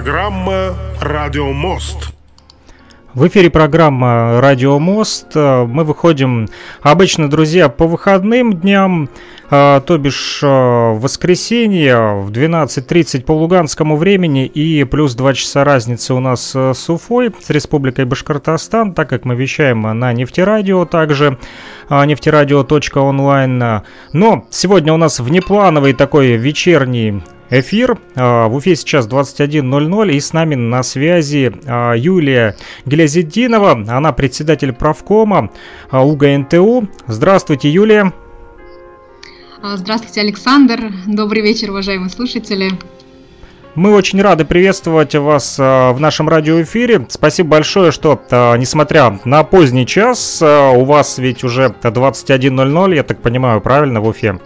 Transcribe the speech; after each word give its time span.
программа 0.00 0.74
«Радио 1.02 1.52
Мост». 1.52 2.14
В 3.12 3.28
эфире 3.28 3.50
программа 3.50 4.40
«Радио 4.40 4.78
Мост». 4.78 5.34
Мы 5.34 5.84
выходим 5.84 6.48
обычно, 6.80 7.28
друзья, 7.28 7.68
по 7.68 7.86
выходным 7.86 8.54
дням, 8.54 9.10
а, 9.50 9.80
то 9.80 9.98
бишь 9.98 10.40
а, 10.42 10.94
в 10.94 11.02
воскресенье 11.02 12.22
в 12.22 12.30
12.30 12.30 13.24
по 13.24 13.32
луганскому 13.32 13.98
времени 13.98 14.46
и 14.46 14.84
плюс 14.84 15.14
2 15.14 15.34
часа 15.34 15.64
разницы 15.64 16.14
у 16.14 16.20
нас 16.20 16.52
а, 16.56 16.72
с 16.72 16.88
Уфой, 16.88 17.30
с 17.38 17.50
Республикой 17.50 18.06
Башкортостан, 18.06 18.94
так 18.94 19.10
как 19.10 19.26
мы 19.26 19.34
вещаем 19.34 19.82
на 19.82 20.14
нефтерадио 20.14 20.86
также, 20.86 21.36
нефтерадио.онлайн. 21.90 23.82
Но 24.14 24.46
сегодня 24.48 24.94
у 24.94 24.96
нас 24.96 25.20
внеплановый 25.20 25.92
такой 25.92 26.36
вечерний 26.36 27.22
эфир. 27.50 27.98
А, 28.14 28.48
в 28.48 28.54
Уфе 28.54 28.76
сейчас 28.76 29.08
21.00 29.08 30.12
и 30.12 30.20
с 30.20 30.32
нами 30.32 30.54
на 30.54 30.82
связи 30.82 31.52
а, 31.66 31.94
Юлия 31.94 32.56
Гелязиддинова. 32.86 33.72
Она 33.88 34.12
председатель 34.12 34.72
правкома 34.72 35.50
а, 35.90 36.04
УГНТУ. 36.04 36.88
Здравствуйте, 37.06 37.70
Юлия. 37.70 38.12
Здравствуйте, 39.62 40.22
Александр. 40.22 40.92
Добрый 41.06 41.42
вечер, 41.42 41.70
уважаемые 41.70 42.08
слушатели. 42.08 42.70
Мы 43.74 43.92
очень 43.94 44.20
рады 44.20 44.44
приветствовать 44.44 45.14
вас 45.14 45.56
в 45.56 45.96
нашем 45.98 46.28
радиоэфире. 46.28 47.06
Спасибо 47.08 47.50
большое, 47.50 47.92
что, 47.92 48.20
несмотря 48.58 49.20
на 49.24 49.44
поздний 49.44 49.86
час, 49.86 50.42
у 50.42 50.84
вас 50.84 51.18
ведь 51.18 51.44
уже 51.44 51.72
21.00, 51.82 52.94
я 52.96 53.02
так 53.04 53.22
понимаю, 53.22 53.60
правильно, 53.60 54.00
в 54.00 54.08
Уфе? 54.08 54.40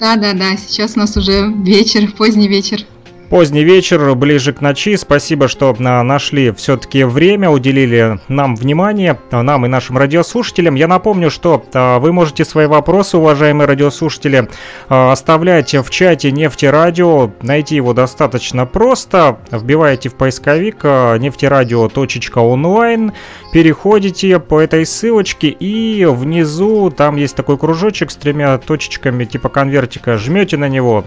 Да, 0.00 0.14
да, 0.16 0.32
да, 0.32 0.56
сейчас 0.56 0.96
у 0.96 1.00
нас 1.00 1.16
уже 1.16 1.52
вечер, 1.52 2.12
поздний 2.12 2.46
вечер. 2.46 2.84
Поздний 3.30 3.62
вечер, 3.62 4.14
ближе 4.14 4.52
к 4.54 4.62
ночи. 4.62 4.96
Спасибо, 4.96 5.48
что 5.48 5.76
а, 5.78 6.02
нашли 6.02 6.50
все-таки 6.52 7.04
время, 7.04 7.50
уделили 7.50 8.18
нам 8.28 8.56
внимание, 8.56 9.20
а, 9.30 9.42
нам 9.42 9.66
и 9.66 9.68
нашим 9.68 9.98
радиослушателям. 9.98 10.76
Я 10.76 10.88
напомню, 10.88 11.30
что 11.30 11.62
а, 11.74 11.98
вы 11.98 12.14
можете 12.14 12.46
свои 12.46 12.64
вопросы, 12.64 13.18
уважаемые 13.18 13.66
радиослушатели, 13.66 14.48
оставлять 14.88 15.74
в 15.74 15.90
чате 15.90 16.32
Нефти 16.32 16.64
Радио. 16.64 17.30
Найти 17.42 17.76
его 17.76 17.92
достаточно 17.92 18.64
просто. 18.64 19.36
Вбиваете 19.50 20.08
в 20.08 20.14
поисковик 20.14 20.84
нефтерадио.онлайн, 20.84 23.12
переходите 23.52 24.38
по 24.38 24.58
этой 24.58 24.86
ссылочке 24.86 25.48
и 25.48 26.06
внизу 26.06 26.90
там 26.90 27.16
есть 27.16 27.36
такой 27.36 27.58
кружочек 27.58 28.10
с 28.10 28.16
тремя 28.16 28.56
точечками 28.56 29.26
типа 29.26 29.50
конвертика. 29.50 30.16
Жмете 30.16 30.56
на 30.56 30.70
него, 30.70 31.04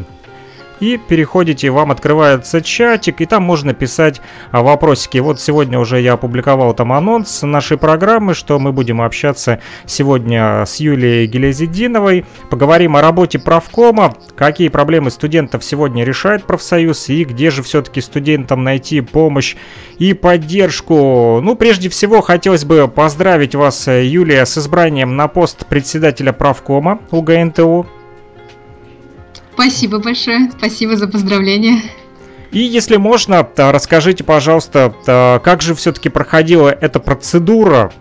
и 0.81 0.97
переходите, 0.97 1.69
вам 1.69 1.91
открывается 1.91 2.61
чатик, 2.61 3.21
и 3.21 3.25
там 3.25 3.43
можно 3.43 3.73
писать 3.73 4.19
а, 4.51 4.61
вопросики. 4.63 5.19
Вот 5.19 5.39
сегодня 5.39 5.79
уже 5.79 6.01
я 6.01 6.13
опубликовал 6.13 6.73
там 6.73 6.91
анонс 6.91 7.43
нашей 7.43 7.77
программы, 7.77 8.33
что 8.33 8.59
мы 8.59 8.73
будем 8.73 8.99
общаться 8.99 9.61
сегодня 9.85 10.65
с 10.65 10.77
Юлией 10.77 11.27
Гелезидиновой. 11.27 12.25
Поговорим 12.49 12.97
о 12.97 13.01
работе 13.01 13.38
правкома, 13.38 14.15
какие 14.35 14.69
проблемы 14.69 15.11
студентов 15.11 15.63
сегодня 15.63 16.03
решает 16.03 16.45
профсоюз 16.45 17.09
и 17.09 17.23
где 17.23 17.51
же 17.51 17.61
все-таки 17.61 18.01
студентам 18.01 18.63
найти 18.63 19.01
помощь 19.01 19.55
и 19.99 20.13
поддержку. 20.13 21.39
Ну, 21.44 21.56
прежде 21.56 21.89
всего, 21.89 22.22
хотелось 22.22 22.66
бы 22.66 22.88
поздравить 22.88 23.53
вас, 23.53 23.88
Юлия, 23.88 24.47
с 24.47 24.57
избранием 24.57 25.16
на 25.16 25.27
пост 25.27 25.67
председателя 25.67 26.33
правкома 26.33 27.00
УГНТУ. 27.11 28.00
Спасибо 29.61 29.99
большое, 29.99 30.49
спасибо 30.57 30.97
за 30.97 31.07
поздравления. 31.07 31.83
И 32.51 32.61
если 32.61 32.97
можно, 32.97 33.47
расскажите, 33.55 34.23
пожалуйста, 34.23 34.91
как 35.05 35.61
же 35.61 35.75
все-таки 35.75 36.09
проходила 36.09 36.69
эта 36.69 36.99
процедура? 36.99 37.94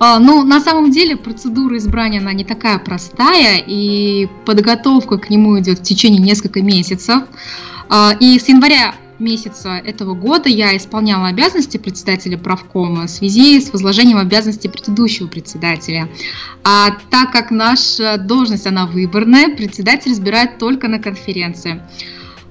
А, 0.00 0.18
ну, 0.18 0.42
на 0.42 0.60
самом 0.60 0.90
деле 0.90 1.16
процедура 1.16 1.76
избрания, 1.76 2.20
она 2.20 2.32
не 2.32 2.44
такая 2.44 2.80
простая, 2.80 3.62
и 3.64 4.28
подготовка 4.44 5.18
к 5.18 5.30
нему 5.30 5.56
идет 5.60 5.78
в 5.78 5.82
течение 5.82 6.20
нескольких 6.20 6.64
месяцев. 6.64 7.22
А, 7.88 8.12
и 8.18 8.40
с 8.40 8.48
января 8.48 8.92
месяца 9.18 9.70
этого 9.84 10.14
года 10.14 10.48
я 10.48 10.76
исполняла 10.76 11.28
обязанности 11.28 11.76
председателя 11.76 12.38
правкома 12.38 13.06
в 13.06 13.10
связи 13.10 13.60
с 13.60 13.72
возложением 13.72 14.18
обязанностей 14.18 14.68
предыдущего 14.68 15.26
председателя. 15.26 16.08
А 16.64 16.90
так 17.10 17.32
как 17.32 17.50
наша 17.50 18.16
должность, 18.18 18.66
она 18.66 18.86
выборная, 18.86 19.54
председатель 19.54 20.12
избирает 20.12 20.58
только 20.58 20.88
на 20.88 20.98
конференции. 20.98 21.82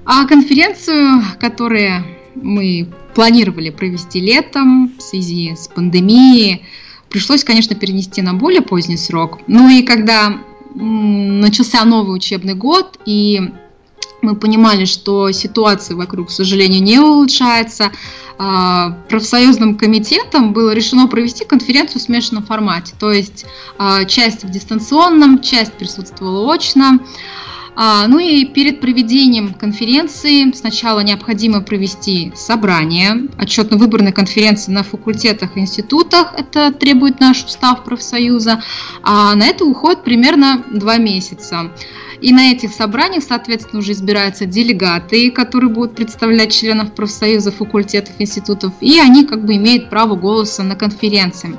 А 0.04 0.26
конференцию, 0.26 1.22
которую 1.40 2.04
мы 2.34 2.88
планировали 3.14 3.70
провести 3.70 4.20
летом 4.20 4.92
в 4.98 5.02
связи 5.02 5.54
с 5.56 5.68
пандемией, 5.68 6.64
пришлось, 7.08 7.44
конечно, 7.44 7.74
перенести 7.74 8.22
на 8.22 8.34
более 8.34 8.62
поздний 8.62 8.96
срок. 8.96 9.40
Ну 9.46 9.68
и 9.68 9.82
когда 9.82 10.38
начался 10.74 11.84
новый 11.84 12.16
учебный 12.16 12.54
год, 12.54 12.98
и 13.06 13.40
мы 14.22 14.34
понимали, 14.34 14.84
что 14.84 15.30
ситуация 15.30 15.96
вокруг, 15.96 16.28
к 16.28 16.30
сожалению, 16.30 16.82
не 16.82 16.98
улучшается. 16.98 17.92
А, 18.38 18.90
профсоюзным 19.08 19.78
комитетом 19.78 20.52
было 20.52 20.72
решено 20.72 21.06
провести 21.06 21.44
конференцию 21.44 22.00
в 22.00 22.04
смешанном 22.04 22.44
формате, 22.44 22.94
то 22.98 23.10
есть 23.10 23.46
а, 23.78 24.04
часть 24.04 24.44
в 24.44 24.50
дистанционном, 24.50 25.40
часть 25.40 25.72
присутствовала 25.72 26.52
очно. 26.52 26.98
А, 27.78 28.08
ну 28.08 28.18
и 28.18 28.46
перед 28.46 28.80
проведением 28.80 29.52
конференции 29.52 30.50
сначала 30.52 31.00
необходимо 31.00 31.60
провести 31.60 32.32
собрание, 32.34 33.28
отчетно-выборной 33.36 34.12
конференции 34.12 34.72
на 34.72 34.82
факультетах 34.82 35.56
и 35.56 35.60
институтах, 35.60 36.32
это 36.34 36.72
требует 36.72 37.20
наш 37.20 37.44
устав 37.44 37.84
профсоюза, 37.84 38.62
а 39.02 39.34
на 39.34 39.44
это 39.44 39.66
уходит 39.66 40.04
примерно 40.04 40.64
два 40.72 40.96
месяца. 40.96 41.70
И 42.22 42.32
на 42.32 42.50
этих 42.50 42.72
собраниях, 42.72 43.22
соответственно, 43.22 43.80
уже 43.80 43.92
избираются 43.92 44.46
делегаты, 44.46 45.30
которые 45.30 45.68
будут 45.68 45.96
представлять 45.96 46.54
членов 46.54 46.94
профсоюза, 46.94 47.52
факультетов, 47.52 48.14
институтов, 48.18 48.72
и 48.80 48.98
они 48.98 49.26
как 49.26 49.44
бы 49.44 49.56
имеют 49.56 49.90
право 49.90 50.16
голоса 50.16 50.62
на 50.62 50.76
конференции. 50.76 51.54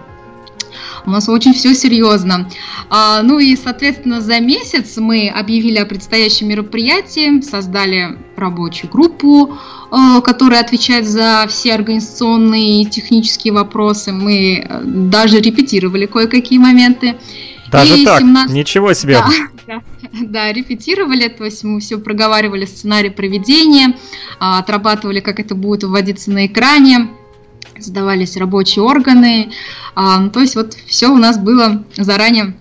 У 1.07 1.09
нас 1.09 1.29
очень 1.29 1.53
все 1.53 1.73
серьезно. 1.73 2.49
А, 2.89 3.21
ну 3.23 3.39
и, 3.39 3.55
соответственно, 3.55 4.19
за 4.19 4.41
месяц 4.41 4.97
мы 4.97 5.29
объявили 5.29 5.77
о 5.77 5.85
предстоящем 5.85 6.49
мероприятии, 6.49 7.39
создали 7.39 8.17
рабочую 8.35 8.91
группу, 8.91 9.57
а, 9.89 10.19
которая 10.19 10.59
отвечает 10.59 11.07
за 11.07 11.45
все 11.47 11.75
организационные 11.75 12.81
и 12.81 12.85
технические 12.85 13.53
вопросы. 13.53 14.11
Мы 14.11 14.65
э, 14.67 14.81
даже 14.83 15.39
репетировали 15.39 16.07
кое-какие 16.07 16.59
моменты. 16.59 17.15
Даже 17.71 17.99
и 17.99 18.05
так? 18.05 18.19
17... 18.19 18.53
Ничего 18.53 18.91
себе! 18.91 19.13
Да, 19.13 19.31
да, 19.65 19.81
да, 20.23 20.51
репетировали, 20.51 21.29
то 21.29 21.45
есть 21.45 21.63
мы 21.63 21.79
все 21.79 21.99
проговаривали 21.99 22.65
сценарий 22.65 23.11
проведения, 23.11 23.95
а, 24.39 24.59
отрабатывали, 24.59 25.21
как 25.21 25.39
это 25.39 25.55
будет 25.55 25.85
вводиться 25.85 26.31
на 26.31 26.47
экране, 26.47 27.07
задавались 27.77 28.37
рабочие 28.37 28.83
органы, 28.83 29.51
а, 29.95 30.19
ну, 30.19 30.29
то 30.29 30.39
есть 30.39 30.55
вот 30.55 30.75
все 30.87 31.07
у 31.07 31.17
нас 31.17 31.37
было 31.37 31.83
заранее 31.95 32.55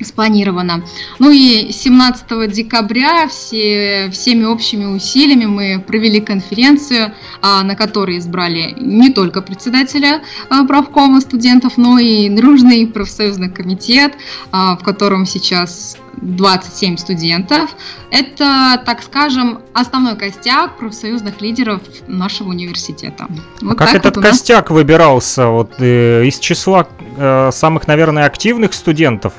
спланировано. 0.00 0.84
Ну 1.18 1.30
и 1.30 1.70
17 1.70 2.50
декабря 2.52 3.28
все, 3.28 4.10
всеми 4.12 4.44
общими 4.44 4.84
усилиями 4.86 5.46
мы 5.46 5.84
провели 5.86 6.20
конференцию, 6.20 7.14
а, 7.40 7.62
на 7.62 7.76
которой 7.76 8.18
избрали 8.18 8.74
не 8.78 9.10
только 9.10 9.40
председателя 9.40 10.22
а, 10.50 10.64
правкома 10.64 11.20
студентов, 11.20 11.76
но 11.76 11.98
и 11.98 12.28
дружный 12.28 12.86
профсоюзный 12.86 13.50
комитет, 13.50 14.14
а, 14.50 14.76
в 14.76 14.82
котором 14.82 15.26
сейчас 15.26 15.96
27 16.16 16.96
студентов. 16.96 17.70
Это, 18.10 18.82
так 18.84 19.02
скажем, 19.02 19.60
основной 19.74 20.16
костяк 20.16 20.78
профсоюзных 20.78 21.40
лидеров 21.40 21.82
нашего 22.06 22.50
университета. 22.50 23.26
Вот 23.60 23.78
как 23.78 23.94
этот 23.94 24.16
вот 24.16 24.24
костяк 24.24 24.70
нас... 24.70 24.74
выбирался 24.74 25.48
вот, 25.48 25.74
э, 25.78 26.24
из 26.24 26.38
числа 26.38 26.86
э, 27.16 27.50
самых, 27.52 27.86
наверное, 27.86 28.26
активных 28.26 28.74
студентов? 28.74 29.34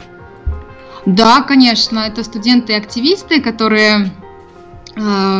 Да, 1.06 1.42
конечно, 1.44 2.00
это 2.00 2.24
студенты 2.24 2.74
и 2.74 2.76
активисты, 2.76 3.40
которые, 3.40 4.12
э, 4.96 5.40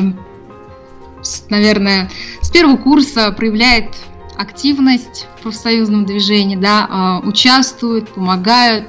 наверное, 1.50 2.10
с 2.42 2.52
первого 2.52 2.78
курса 2.78 3.32
проявляют 3.32 3.96
активность 4.38 5.28
в 5.38 5.44
профсоюзном 5.44 6.06
движении, 6.06 6.56
да, 6.56 7.22
э, 7.24 7.28
участвуют, 7.28 8.10
помогают. 8.10 8.88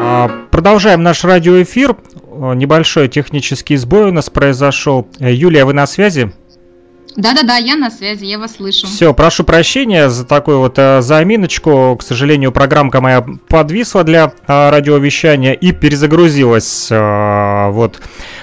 А, 0.00 0.30
продолжаем 0.50 1.02
наш 1.02 1.24
радиоэфир. 1.24 1.96
Небольшой 2.54 3.08
технический 3.08 3.76
сбой 3.76 4.08
у 4.08 4.12
нас 4.12 4.30
произошел. 4.30 5.08
Юлия, 5.18 5.64
вы 5.64 5.74
на 5.74 5.86
связи? 5.86 6.32
Да-да-да, 7.16 7.56
я 7.56 7.76
на 7.76 7.90
связи, 7.90 8.24
я 8.24 8.38
вас 8.38 8.56
слышу. 8.56 8.86
Все, 8.86 9.12
прошу 9.12 9.44
прощения 9.44 10.08
за 10.08 10.24
такую 10.24 10.60
вот 10.60 10.78
э, 10.78 11.00
заминочку. 11.02 11.96
К 11.98 12.02
сожалению, 12.02 12.52
программка 12.52 13.00
моя 13.00 13.24
подвисла 13.48 14.04
для 14.04 14.32
э, 14.46 14.70
радиовещания 14.70 15.52
и 15.52 15.72
перезагрузилась. 15.72 16.88
Э, 16.90 17.70
вот. 17.70 18.00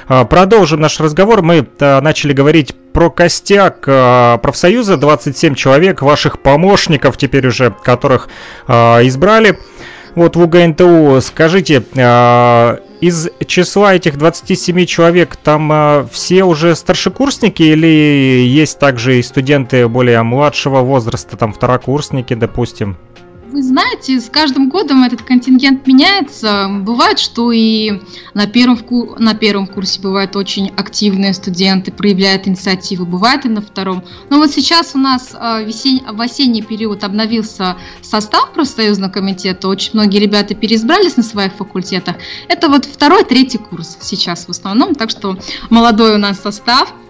Э, 0.09 0.25
продолжим 0.25 0.81
наш 0.81 1.00
разговор. 1.00 1.41
Мы 1.41 1.67
э, 1.79 2.01
начали 2.01 2.33
говорить 2.33 2.75
про 2.91 3.09
костяк 3.09 3.83
э, 3.88 4.39
профсоюза, 4.41 4.97
27 4.97 5.56
человек, 5.56 6.01
ваших 6.01 6.39
помощников 6.39 7.17
теперь 7.17 7.47
уже, 7.47 7.71
которых 7.83 8.29
э, 8.67 8.73
избрали. 9.07 9.59
Вот 10.15 10.38
в 10.38 10.41
УГНТУ, 10.41 11.19
скажите, 11.21 11.83
э, 11.94 12.77
из 13.01 13.29
числа 13.45 13.95
этих 13.95 14.17
27 14.17 14.85
человек 14.85 15.35
там 15.35 15.69
э, 15.71 16.07
все 16.09 16.45
уже 16.45 16.73
старшекурсники 16.75 17.62
или 17.62 18.45
есть 18.47 18.79
также 18.79 19.19
и 19.19 19.23
студенты 19.23 19.89
более 19.89 20.23
младшего 20.23 20.79
возраста, 20.79 21.35
там 21.35 21.51
второкурсники, 21.51 22.33
допустим? 22.33 22.95
Вы 23.51 23.62
знаете, 23.62 24.19
с 24.19 24.27
каждым 24.27 24.69
годом 24.69 25.03
этот 25.03 25.21
контингент 25.21 25.86
меняется. 25.86 26.68
Бывает, 26.81 27.19
что 27.19 27.51
и 27.51 28.01
на 28.33 28.47
первом, 28.47 28.80
на 29.19 29.36
первом 29.36 29.68
курсе 29.68 30.01
бывают 30.01 30.36
очень 30.36 30.69
активные 30.75 31.33
студенты, 31.33 31.92
проявляют 31.92 32.47
инициативу, 32.47 33.06
бывает 33.06 33.45
и 33.45 33.50
на 33.50 33.62
втором. 33.62 34.03
Но 34.31 34.38
вот 34.38 34.51
сейчас 34.51 34.95
у 34.95 34.97
нас 34.97 35.30
а, 35.33 35.62
весень, 35.62 36.03
в 36.12 36.19
осенний 36.19 36.63
период 36.63 37.03
обновился 37.03 37.77
состав 38.01 38.51
профсоюзного 38.51 39.12
комитета, 39.12 39.68
очень 39.68 39.91
многие 39.94 40.19
ребята 40.19 40.56
переизбрались 40.56 41.15
на 41.15 41.24
своих 41.24 41.53
факультетах. 41.53 42.15
Это 42.48 42.68
вот 42.68 42.86
второй, 42.86 43.24
третий 43.24 43.59
курс 43.59 43.98
сейчас 44.01 44.45
в 44.45 44.50
основном, 44.50 44.95
так 44.95 45.12
что 45.12 45.38
молодой 45.69 46.15
у 46.15 46.18
нас 46.18 46.41
состав– 46.41 46.94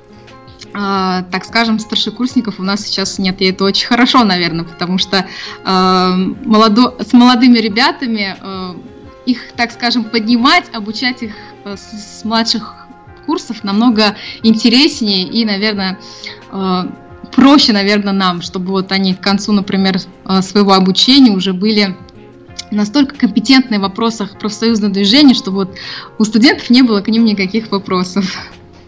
э, 0.76 1.24
так 1.32 1.46
скажем, 1.46 1.80
старшекурсников 1.80 2.60
у 2.60 2.64
нас 2.64 2.82
сейчас 2.82 3.18
нет. 3.18 3.42
И 3.42 3.46
это 3.46 3.64
очень 3.64 3.88
хорошо, 3.88 4.24
наверное, 4.24 4.66
потому 4.66 4.98
что 4.98 5.26
э, 5.64 6.10
молодо, 6.46 6.96
с 7.00 7.14
молодыми 7.14 7.58
ребятами 7.60 8.36
э, 8.40 8.76
их, 9.26 9.54
так 9.56 9.72
скажем, 9.72 10.04
поднимать, 10.04 10.66
обучать 10.74 11.24
их 11.24 11.34
с, 11.64 12.20
с 12.20 12.24
младших 12.24 12.88
курсов 13.26 13.64
намного 13.64 14.16
интереснее 14.44 15.24
и, 15.24 15.46
наверное, 15.46 16.00
э, 16.52 16.84
проще, 17.34 17.74
наверное, 17.74 18.14
нам, 18.14 18.42
чтобы 18.42 18.68
вот 18.68 18.92
они 18.92 19.16
к 19.16 19.22
концу, 19.22 19.52
например, 19.52 20.00
своего 20.42 20.74
обучения 20.74 21.32
уже 21.32 21.54
были 21.54 21.96
настолько 22.72 23.16
компетентны 23.16 23.80
в 23.80 23.82
вопросах 23.82 24.38
профсоюзного 24.38 24.94
движения, 24.94 25.34
чтобы 25.34 25.58
вот 25.58 25.76
у 26.18 26.24
студентов 26.24 26.70
не 26.70 26.82
было 26.82 27.02
к 27.02 27.08
ним 27.08 27.26
никаких 27.26 27.72
вопросов. 27.72 28.26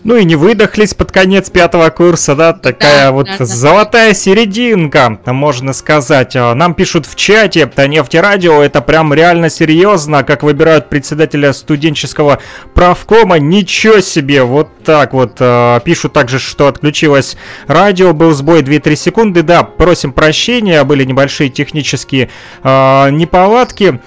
Ну 0.04 0.16
и 0.16 0.24
не 0.24 0.36
выдохлись 0.36 0.94
под 0.94 1.12
конец 1.12 1.50
пятого 1.50 1.90
курса, 1.90 2.36
да, 2.36 2.54
такая 2.54 3.08
да, 3.08 3.12
вот 3.12 3.28
да, 3.38 3.46
золотая 3.46 4.10
да. 4.10 4.14
серединка, 4.14 5.20
можно 5.26 5.74
сказать. 5.74 6.36
А, 6.36 6.54
нам 6.54 6.76
пишут 6.76 7.06
в 7.06 7.16
чате, 7.16 7.70
нефтерадио, 7.88 8.62
это 8.62 8.82
прям 8.82 9.14
реально 9.14 9.50
серьезно, 9.50 10.24
как 10.24 10.44
выбирают 10.44 10.90
председателя 10.90 11.52
студенческого 11.52 12.40
правкома, 12.74 13.40
ничего 13.40 14.00
себе, 14.00 14.44
вот 14.44 14.70
так 14.84 15.14
вот. 15.14 15.38
А, 15.40 15.80
пишут 15.82 16.14
также, 16.14 16.40
что 16.40 16.68
отключилось 16.68 17.36
радио, 17.68 18.14
был 18.14 18.32
сбой 18.32 18.62
2-3 18.62 18.96
секунды, 18.96 19.42
да, 19.42 19.64
просим 19.64 20.14
прощения, 20.14 20.84
были 20.84 21.04
небольшие 21.04 21.50
технические 21.50 22.30
э, 22.64 23.10
неполадки. 23.10 24.00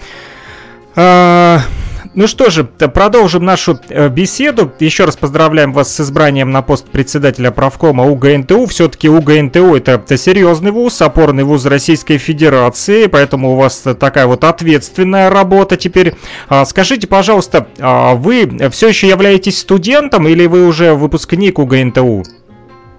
Э, 0.97 1.59
ну 2.15 2.27
что 2.27 2.51
же, 2.51 2.65
продолжим 2.65 3.45
нашу 3.45 3.79
э, 3.89 4.09
беседу. 4.09 4.73
Еще 4.81 5.05
раз 5.05 5.17
поздравляем 5.17 5.73
вас 5.73 5.95
с 5.95 6.01
избранием 6.01 6.51
на 6.51 6.61
пост 6.61 6.87
председателя 6.87 7.51
правкома 7.53 8.05
УГНТУ. 8.05 8.67
Все-таки 8.67 9.09
УГНТУ 9.09 9.77
это, 9.77 9.93
это 9.93 10.17
серьезный 10.17 10.73
вуз, 10.73 11.01
опорный 11.03 11.45
вуз 11.45 11.67
Российской 11.67 12.19
Федерации, 12.19 13.07
поэтому 13.07 13.53
у 13.53 13.57
вас 13.57 13.85
такая 13.99 14.27
вот 14.27 14.43
ответственная 14.43 15.31
работа 15.31 15.77
теперь. 15.77 16.15
А, 16.49 16.65
скажите, 16.65 17.07
пожалуйста, 17.07 17.69
а 17.79 18.15
вы 18.15 18.59
все 18.73 18.89
еще 18.89 19.09
являетесь 19.09 19.59
студентом 19.59 20.27
или 20.27 20.47
вы 20.47 20.67
уже 20.67 20.95
выпускник 20.95 21.61
УГНТУ? 21.61 22.25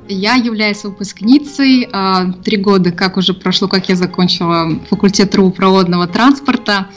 Я 0.07 0.35
являюсь 0.35 0.83
выпускницей. 0.83 1.89
А, 1.91 2.31
три 2.43 2.57
года, 2.57 2.91
как 2.91 3.17
уже 3.17 3.33
прошло, 3.33 3.67
как 3.67 3.89
я 3.89 3.95
закончила 3.95 4.79
факультет 4.89 5.31
трубопроводного 5.31 6.07
транспорта. 6.07 6.87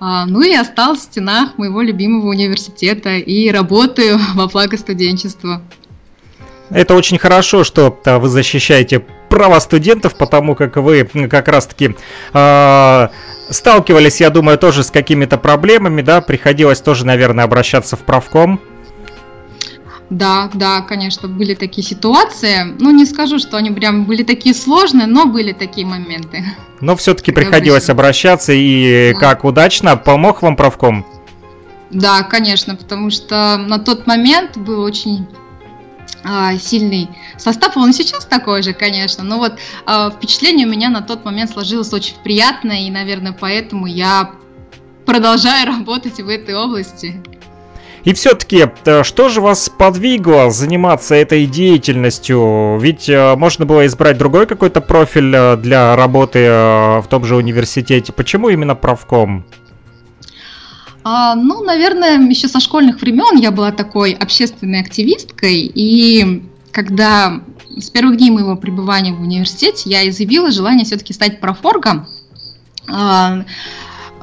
А, 0.00 0.24
ну 0.24 0.40
и 0.40 0.54
остался 0.54 1.02
в 1.02 1.04
стенах 1.04 1.58
моего 1.58 1.82
любимого 1.82 2.28
университета 2.28 3.16
и 3.16 3.50
работаю 3.50 4.18
во 4.34 4.48
благо 4.48 4.76
студенчества. 4.78 5.62
Это 6.70 6.94
очень 6.94 7.18
хорошо, 7.18 7.64
что 7.64 7.98
а, 8.06 8.18
вы 8.18 8.28
защищаете 8.28 9.04
права 9.28 9.60
студентов, 9.60 10.16
потому 10.16 10.54
как 10.54 10.76
вы 10.76 11.04
как 11.04 11.46
раз-таки 11.48 11.94
э, 12.34 13.08
сталкивались, 13.48 14.20
я 14.20 14.30
думаю, 14.30 14.58
тоже 14.58 14.82
с 14.82 14.90
какими-то 14.90 15.38
проблемами, 15.38 16.02
да, 16.02 16.20
приходилось 16.20 16.80
тоже, 16.80 17.06
наверное, 17.06 17.44
обращаться 17.44 17.96
в 17.96 18.00
правком. 18.00 18.60
Да, 20.10 20.50
да, 20.54 20.80
конечно, 20.80 21.28
были 21.28 21.54
такие 21.54 21.86
ситуации. 21.86 22.74
Ну, 22.80 22.90
не 22.90 23.06
скажу, 23.06 23.38
что 23.38 23.56
они 23.56 23.70
прям 23.70 24.04
были 24.04 24.24
такие 24.24 24.54
сложные, 24.54 25.06
но 25.06 25.26
были 25.26 25.52
такие 25.52 25.86
моменты. 25.86 26.44
Но 26.80 26.96
все-таки 26.96 27.30
приходилось 27.30 27.88
обращаться, 27.88 28.52
и 28.52 29.12
да. 29.12 29.20
как 29.20 29.44
удачно 29.44 29.96
помог 29.96 30.42
вам 30.42 30.56
правком? 30.56 31.06
Да, 31.90 32.22
конечно, 32.22 32.74
потому 32.74 33.10
что 33.10 33.56
на 33.56 33.78
тот 33.78 34.06
момент 34.06 34.56
был 34.56 34.80
очень 34.82 35.26
а, 36.24 36.56
сильный 36.56 37.08
состав, 37.36 37.76
он 37.76 37.92
сейчас 37.92 38.24
такой 38.24 38.62
же, 38.62 38.72
конечно, 38.72 39.24
но 39.24 39.38
вот 39.38 39.54
а, 39.86 40.10
впечатление 40.10 40.66
у 40.66 40.70
меня 40.70 40.90
на 40.90 41.02
тот 41.02 41.24
момент 41.24 41.50
сложилось 41.50 41.92
очень 41.92 42.14
приятное, 42.22 42.80
и, 42.80 42.90
наверное, 42.90 43.32
поэтому 43.32 43.86
я 43.86 44.32
продолжаю 45.06 45.66
работать 45.78 46.20
в 46.20 46.28
этой 46.28 46.54
области. 46.54 47.22
И 48.04 48.14
все-таки, 48.14 48.66
э, 48.84 49.02
что 49.02 49.28
же 49.28 49.40
вас 49.40 49.68
подвигло 49.68 50.50
заниматься 50.50 51.14
этой 51.14 51.46
деятельностью? 51.46 52.78
Ведь 52.80 53.08
э, 53.08 53.36
можно 53.36 53.66
было 53.66 53.86
избрать 53.86 54.16
другой 54.18 54.46
какой-то 54.46 54.80
профиль 54.80 55.34
э, 55.34 55.56
для 55.56 55.96
работы 55.96 56.40
в 56.40 57.04
том 57.10 57.24
же 57.24 57.36
университете. 57.36 58.12
Почему 58.12 58.48
именно 58.48 58.74
правком? 58.74 59.44
А, 61.02 61.34
ну, 61.34 61.62
наверное, 61.62 62.18
еще 62.28 62.48
со 62.48 62.60
школьных 62.60 63.00
времен 63.00 63.36
я 63.36 63.50
была 63.50 63.72
такой 63.72 64.12
общественной 64.12 64.80
активисткой, 64.80 65.70
и 65.74 66.44
когда 66.72 67.40
с 67.76 67.90
первых 67.90 68.18
дней 68.18 68.30
моего 68.30 68.56
пребывания 68.56 69.12
в 69.12 69.20
университете 69.20 69.90
я 69.90 70.08
изъявила 70.08 70.50
желание 70.50 70.84
все-таки 70.84 71.12
стать 71.12 71.40
профоргом, 71.40 72.06
а, 72.88 73.44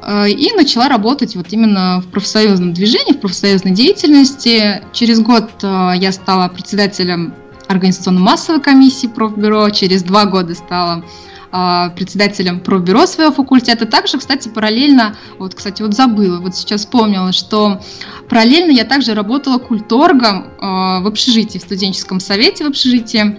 и 0.08 0.52
начала 0.56 0.88
работать 0.88 1.36
вот 1.36 1.46
именно 1.50 2.00
в 2.00 2.06
профсоюзном 2.06 2.72
движении, 2.72 3.12
в 3.12 3.20
профсоюзной 3.20 3.72
деятельности. 3.72 4.82
Через 4.92 5.20
год 5.20 5.50
э, 5.62 5.92
я 5.96 6.12
стала 6.12 6.48
председателем 6.48 7.34
организационно-массовой 7.66 8.62
комиссии 8.62 9.06
профбюро, 9.06 9.68
через 9.68 10.02
два 10.02 10.24
года 10.24 10.54
стала 10.54 11.04
э, 11.52 11.90
председателем 11.94 12.60
профбюро 12.60 13.06
своего 13.06 13.32
факультета. 13.32 13.84
Также, 13.84 14.16
кстати, 14.16 14.48
параллельно, 14.48 15.14
вот, 15.38 15.54
кстати, 15.54 15.82
вот 15.82 15.92
забыла, 15.92 16.40
вот 16.40 16.56
сейчас 16.56 16.80
вспомнила, 16.82 17.32
что 17.32 17.82
параллельно 18.30 18.70
я 18.70 18.84
также 18.84 19.12
работала 19.12 19.58
культоргом 19.58 20.46
в 20.58 21.06
общежитии, 21.06 21.58
в 21.58 21.62
студенческом 21.62 22.20
совете 22.20 22.64
в 22.64 22.68
общежитии. 22.68 23.38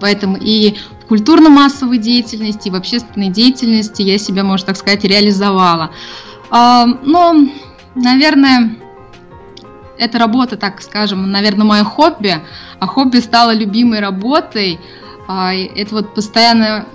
Поэтому 0.00 0.36
и 0.40 0.76
культурно-массовой 1.08 1.98
деятельности, 1.98 2.68
в 2.68 2.74
общественной 2.74 3.28
деятельности 3.28 4.02
я 4.02 4.18
себя, 4.18 4.44
можно 4.44 4.66
так 4.66 4.76
сказать, 4.76 5.04
реализовала. 5.04 5.90
А, 6.50 6.86
но, 6.86 7.34
наверное, 7.94 8.76
эта 9.98 10.18
работа, 10.18 10.56
так 10.56 10.80
скажем, 10.80 11.30
наверное, 11.30 11.66
мое 11.66 11.84
хобби, 11.84 12.40
а 12.78 12.86
хобби 12.86 13.18
стало 13.18 13.52
любимой 13.52 14.00
работой. 14.00 14.78
А, 15.26 15.52
это 15.54 15.94
вот 15.94 16.14
постоянно 16.14 16.86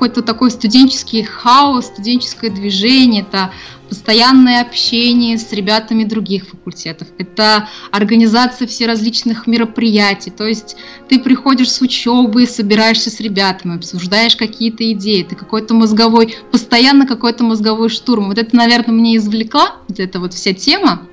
какой-то 0.00 0.22
такой 0.22 0.50
студенческий 0.50 1.22
хаос, 1.24 1.88
студенческое 1.88 2.50
движение, 2.50 3.20
это 3.20 3.52
постоянное 3.90 4.62
общение 4.62 5.36
с 5.36 5.52
ребятами 5.52 6.04
других 6.04 6.46
факультетов, 6.46 7.08
это 7.18 7.68
организация 7.90 8.66
всеразличных 8.66 9.46
мероприятий, 9.46 10.30
то 10.30 10.46
есть 10.46 10.76
ты 11.10 11.20
приходишь 11.20 11.70
с 11.70 11.82
учебы, 11.82 12.46
собираешься 12.46 13.10
с 13.10 13.20
ребятами, 13.20 13.76
обсуждаешь 13.76 14.36
какие-то 14.36 14.90
идеи, 14.92 15.22
ты 15.22 15.36
какой-то 15.36 15.74
мозговой, 15.74 16.34
постоянно 16.50 17.06
какой-то 17.06 17.44
мозговой 17.44 17.90
штурм. 17.90 18.28
Вот 18.28 18.38
это, 18.38 18.56
наверное, 18.56 18.94
мне 18.94 19.18
извлекла, 19.18 19.74
вот 19.86 20.00
эта 20.00 20.18
вот 20.18 20.32
вся 20.32 20.54
тема, 20.54 21.09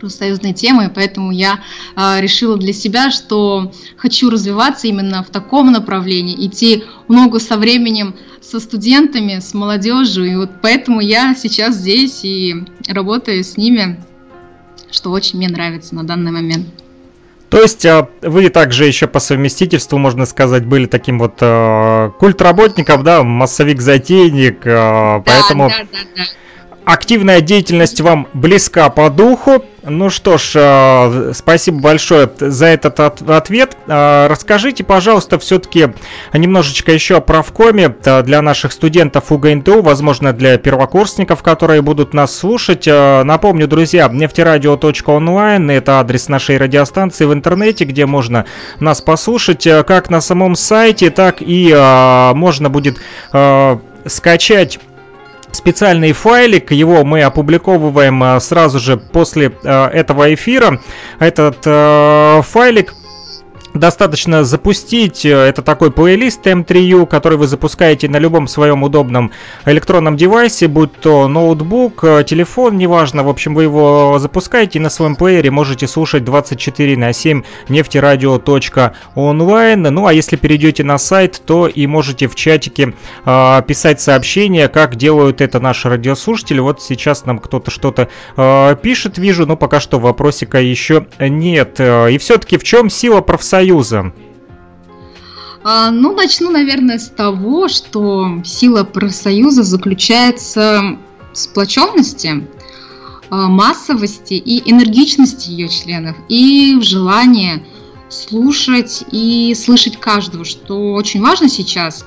профсоюзной 0.00 0.52
темы, 0.52 0.90
поэтому 0.92 1.30
я 1.30 1.60
э, 1.96 2.20
решила 2.20 2.56
для 2.56 2.72
себя, 2.72 3.10
что 3.10 3.72
хочу 3.96 4.30
развиваться 4.30 4.86
именно 4.86 5.22
в 5.22 5.30
таком 5.30 5.70
направлении, 5.70 6.46
идти 6.46 6.84
много 7.08 7.38
со 7.38 7.56
временем 7.56 8.14
со 8.40 8.58
студентами, 8.58 9.38
с 9.38 9.54
молодежью, 9.54 10.24
и 10.24 10.36
вот 10.36 10.50
поэтому 10.62 11.00
я 11.00 11.34
сейчас 11.34 11.76
здесь 11.76 12.24
и 12.24 12.64
работаю 12.88 13.44
с 13.44 13.56
ними, 13.56 14.00
что 14.90 15.10
очень 15.10 15.38
мне 15.38 15.48
нравится 15.48 15.94
на 15.94 16.04
данный 16.04 16.32
момент. 16.32 16.66
То 17.50 17.60
есть 17.60 17.84
а, 17.84 18.08
вы 18.22 18.48
также 18.48 18.86
еще 18.86 19.08
по 19.08 19.18
совместительству, 19.18 19.98
можно 19.98 20.24
сказать, 20.24 20.64
были 20.64 20.86
таким 20.86 21.18
вот 21.18 21.34
э, 21.40 22.10
культработником, 22.18 23.02
да, 23.02 23.22
массовик-затейник, 23.22 24.64
э, 24.64 25.22
поэтому... 25.26 25.68
Да, 25.68 25.78
да, 25.78 25.84
да, 25.92 25.98
да 26.16 26.22
активная 26.92 27.40
деятельность 27.40 28.00
вам 28.00 28.26
близка 28.34 28.90
по 28.90 29.10
духу. 29.10 29.64
Ну 29.82 30.10
что 30.10 30.36
ж, 30.36 30.52
э, 30.56 31.32
спасибо 31.34 31.80
большое 31.80 32.30
за 32.38 32.66
этот 32.66 33.00
ответ. 33.00 33.76
Э, 33.86 34.26
расскажите, 34.28 34.84
пожалуйста, 34.84 35.38
все-таки 35.38 35.88
немножечко 36.34 36.92
еще 36.92 37.16
о 37.16 37.20
правкоме 37.20 37.94
э, 38.04 38.22
для 38.22 38.42
наших 38.42 38.72
студентов 38.72 39.32
УГНТУ, 39.32 39.80
возможно, 39.80 40.34
для 40.34 40.58
первокурсников, 40.58 41.42
которые 41.42 41.80
будут 41.80 42.12
нас 42.12 42.36
слушать. 42.36 42.86
Напомню, 42.86 43.66
друзья, 43.66 44.08
нефтерадио.онлайн– 44.08 45.70
это 45.72 46.00
адрес 46.00 46.28
нашей 46.28 46.58
радиостанции 46.58 47.24
в 47.24 47.32
интернете, 47.32 47.84
где 47.84 48.04
можно 48.04 48.44
нас 48.80 49.00
послушать 49.00 49.66
как 49.86 50.10
на 50.10 50.20
самом 50.20 50.56
сайте, 50.56 51.10
так 51.10 51.36
и 51.40 51.72
можно 52.34 52.68
будет 52.68 52.98
скачать 54.06 54.78
специальный 55.60 56.12
файлик, 56.12 56.72
его 56.72 57.04
мы 57.04 57.22
опубликовываем 57.22 58.24
э, 58.24 58.40
сразу 58.40 58.78
же 58.78 58.96
после 58.96 59.52
э, 59.62 59.86
этого 59.88 60.32
эфира. 60.32 60.80
Этот 61.18 61.58
э, 61.66 62.40
файлик 62.42 62.94
Достаточно 63.74 64.42
запустить, 64.42 65.24
э, 65.24 65.30
это 65.30 65.62
такой 65.62 65.92
плейлист 65.92 66.44
M3U, 66.44 67.06
который 67.06 67.38
вы 67.38 67.46
запускаете 67.46 68.08
на 68.08 68.16
любом 68.16 68.48
своем 68.48 68.82
удобном 68.82 69.30
электронном 69.64 70.16
девайсе, 70.16 70.66
будь 70.66 70.92
то 71.00 71.28
ноутбук, 71.28 72.02
э, 72.02 72.24
телефон, 72.26 72.78
неважно, 72.78 73.22
в 73.22 73.28
общем, 73.28 73.54
вы 73.54 73.62
его 73.64 74.16
запускаете 74.18 74.80
на 74.80 74.90
своем 74.90 75.14
плеере 75.14 75.52
можете 75.52 75.86
слушать 75.86 76.24
24 76.24 76.96
на 76.96 77.12
7 77.12 77.44
нефтерадио.онлайн. 77.68 79.82
Ну 79.82 80.06
а 80.06 80.12
если 80.12 80.34
перейдете 80.34 80.82
на 80.82 80.98
сайт, 80.98 81.40
то 81.46 81.68
и 81.68 81.86
можете 81.86 82.26
в 82.26 82.34
чатике 82.34 82.94
э, 83.24 83.62
писать 83.68 84.00
сообщения, 84.00 84.66
как 84.66 84.96
делают 84.96 85.40
это 85.40 85.60
наши 85.60 85.88
радиослушатели. 85.88 86.58
Вот 86.58 86.82
сейчас 86.82 87.24
нам 87.24 87.38
кто-то 87.38 87.70
что-то 87.70 88.08
э, 88.36 88.76
пишет, 88.82 89.16
вижу, 89.16 89.46
но 89.46 89.56
пока 89.56 89.78
что 89.78 90.00
вопросика 90.00 90.60
еще 90.60 91.06
нет. 91.20 91.78
И 91.78 92.18
все-таки 92.18 92.58
в 92.58 92.64
чем 92.64 92.90
сила 92.90 93.20
профсоюза? 93.20 93.59
Профсоюза? 93.60 94.12
А, 95.62 95.90
ну, 95.90 96.14
начну, 96.14 96.50
наверное, 96.50 96.98
с 96.98 97.08
того, 97.08 97.68
что 97.68 98.40
сила 98.44 98.84
профсоюза 98.84 99.62
заключается 99.62 100.98
в 101.32 101.36
сплоченности, 101.36 102.46
а, 103.28 103.48
массовости 103.48 104.34
и 104.34 104.70
энергичности 104.70 105.50
ее 105.50 105.68
членов, 105.68 106.16
и 106.28 106.76
в 106.80 106.82
желании 106.82 107.62
слушать 108.08 109.04
и 109.12 109.54
слышать 109.54 109.98
каждого, 110.00 110.44
что 110.44 110.94
очень 110.94 111.20
важно 111.20 111.48
сейчас. 111.48 112.06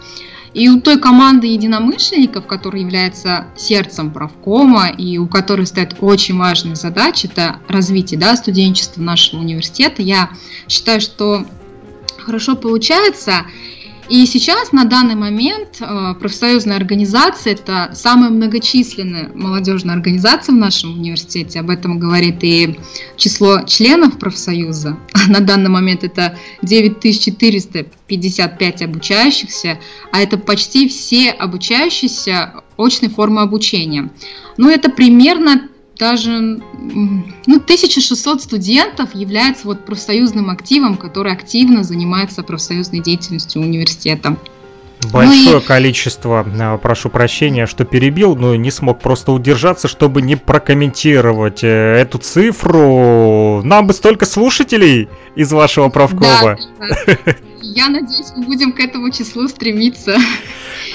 И 0.54 0.70
у 0.70 0.80
той 0.80 1.00
команды 1.00 1.48
единомышленников, 1.48 2.46
которая 2.46 2.82
является 2.82 3.48
сердцем 3.56 4.12
правкома 4.12 4.90
и 4.90 5.18
у 5.18 5.28
которой 5.28 5.66
стоит 5.66 5.96
очень 6.00 6.38
важная 6.38 6.76
задача, 6.76 7.28
это 7.28 7.60
развитие 7.68 8.20
да, 8.20 8.36
студенчества 8.36 9.02
нашего 9.02 9.40
университета, 9.40 10.04
я 10.04 10.30
считаю, 10.68 11.02
что 11.02 11.46
хорошо 12.18 12.56
получается. 12.56 13.46
И 14.10 14.26
сейчас, 14.26 14.74
на 14.74 14.84
данный 14.84 15.16
момент, 15.16 15.78
э, 15.80 16.14
профсоюзная 16.20 16.76
организация– 16.76 17.54
это 17.56 17.92
самая 17.94 18.32
многочисленная 18.32 19.32
молодежная 19.34 19.96
организация 19.96 20.52
в 20.54 20.58
нашем 20.58 20.92
университете. 20.94 21.62
Об 21.62 21.70
этом 21.70 22.00
говорит 22.00 22.44
и 22.44 22.78
число 23.16 23.62
членов 23.64 24.20
профсоюза. 24.20 24.98
На 25.30 25.40
данный 25.40 25.70
момент 25.70 26.04
это 26.04 26.38
9455 26.64 28.82
обучающихся, 28.82 29.80
а 30.12 30.22
это 30.22 30.38
почти 30.38 30.90
все 30.90 31.32
обучающиеся 31.32 32.56
очной 32.78 33.10
формы 33.10 33.40
обучения. 33.42 34.10
Ну, 34.58 34.70
это 34.70 34.90
примерно 34.90 35.70
даже 36.04 36.60
ну, 37.48 37.56
1600 37.56 38.42
студентов 38.42 39.16
является 39.16 39.66
вот 39.68 39.86
профсоюзным 39.86 40.50
активом, 40.50 40.98
который 40.98 41.32
активно 41.32 41.84
занимается 41.84 42.44
профсоюзной 42.44 43.00
деятельностью 43.00 43.62
университета. 43.62 44.36
Большое 45.14 45.56
ну 45.56 45.60
и... 45.60 45.66
количество, 45.66 46.46
а, 46.46 46.78
прошу 46.78 47.10
прощения, 47.10 47.68
что 47.68 47.86
перебил, 47.86 48.36
но 48.36 48.56
не 48.56 48.70
смог 48.70 49.00
просто 49.00 49.32
удержаться, 49.32 49.88
чтобы 49.88 50.22
не 50.22 50.36
прокомментировать 50.36 51.64
э, 51.64 51.68
эту 51.68 52.18
цифру. 52.18 53.62
Нам 53.64 53.88
бы 53.88 53.94
столько 53.94 54.26
слушателей 54.26 55.08
из 55.36 55.54
вашего 55.54 55.88
правкова. 55.88 56.58
Да, 56.80 56.88
да. 57.26 57.36
Я 57.62 57.88
надеюсь, 57.88 58.34
мы 58.36 58.44
будем 58.44 58.74
к 58.74 58.80
этому 58.80 59.10
числу 59.10 59.48
стремиться. 59.48 60.18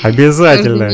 Обязательно. 0.02 0.90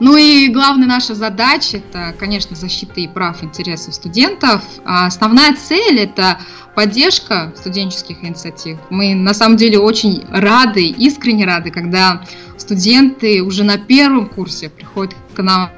Ну 0.00 0.16
и 0.16 0.48
главная 0.48 0.88
наша 0.88 1.14
задача 1.14 1.76
это, 1.76 2.14
конечно, 2.18 2.56
защита 2.56 3.00
и 3.00 3.06
прав 3.06 3.44
интересов 3.44 3.94
студентов. 3.94 4.62
А 4.84 5.06
основная 5.06 5.54
цель 5.54 5.98
это 6.00 6.40
поддержка 6.74 7.52
студенческих 7.54 8.24
инициатив. 8.24 8.78
Мы 8.88 9.14
на 9.14 9.34
самом 9.34 9.58
деле 9.58 9.78
очень 9.78 10.24
рады, 10.30 10.86
искренне 10.86 11.44
рады, 11.44 11.70
когда 11.70 12.22
студенты 12.56 13.42
уже 13.42 13.62
на 13.62 13.76
первом 13.76 14.26
курсе 14.26 14.70
приходят 14.70 15.14
к 15.34 15.42
нам 15.42 15.70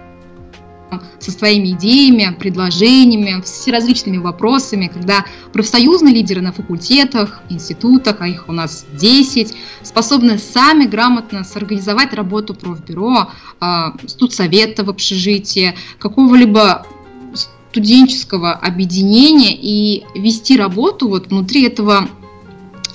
со 1.18 1.30
своими 1.30 1.70
идеями, 1.70 2.34
предложениями, 2.38 3.42
с 3.44 3.66
различными 3.68 4.18
вопросами, 4.18 4.90
когда 4.92 5.24
профсоюзные 5.52 6.14
лидеры 6.14 6.40
на 6.40 6.52
факультетах, 6.52 7.40
институтах, 7.48 8.16
а 8.20 8.28
их 8.28 8.48
у 8.48 8.52
нас 8.52 8.86
10, 8.98 9.54
способны 9.82 10.38
сами 10.38 10.86
грамотно 10.86 11.44
сорганизовать 11.44 12.12
работу 12.12 12.54
профбюро, 12.54 13.30
а, 13.60 13.94
студсовета 14.06 14.84
в 14.84 14.90
общежитии, 14.90 15.74
какого-либо 15.98 16.86
студенческого 17.72 18.52
объединения 18.52 19.56
и 19.56 20.04
вести 20.14 20.58
работу 20.58 21.08
вот 21.08 21.28
внутри 21.28 21.64
этого 21.64 22.08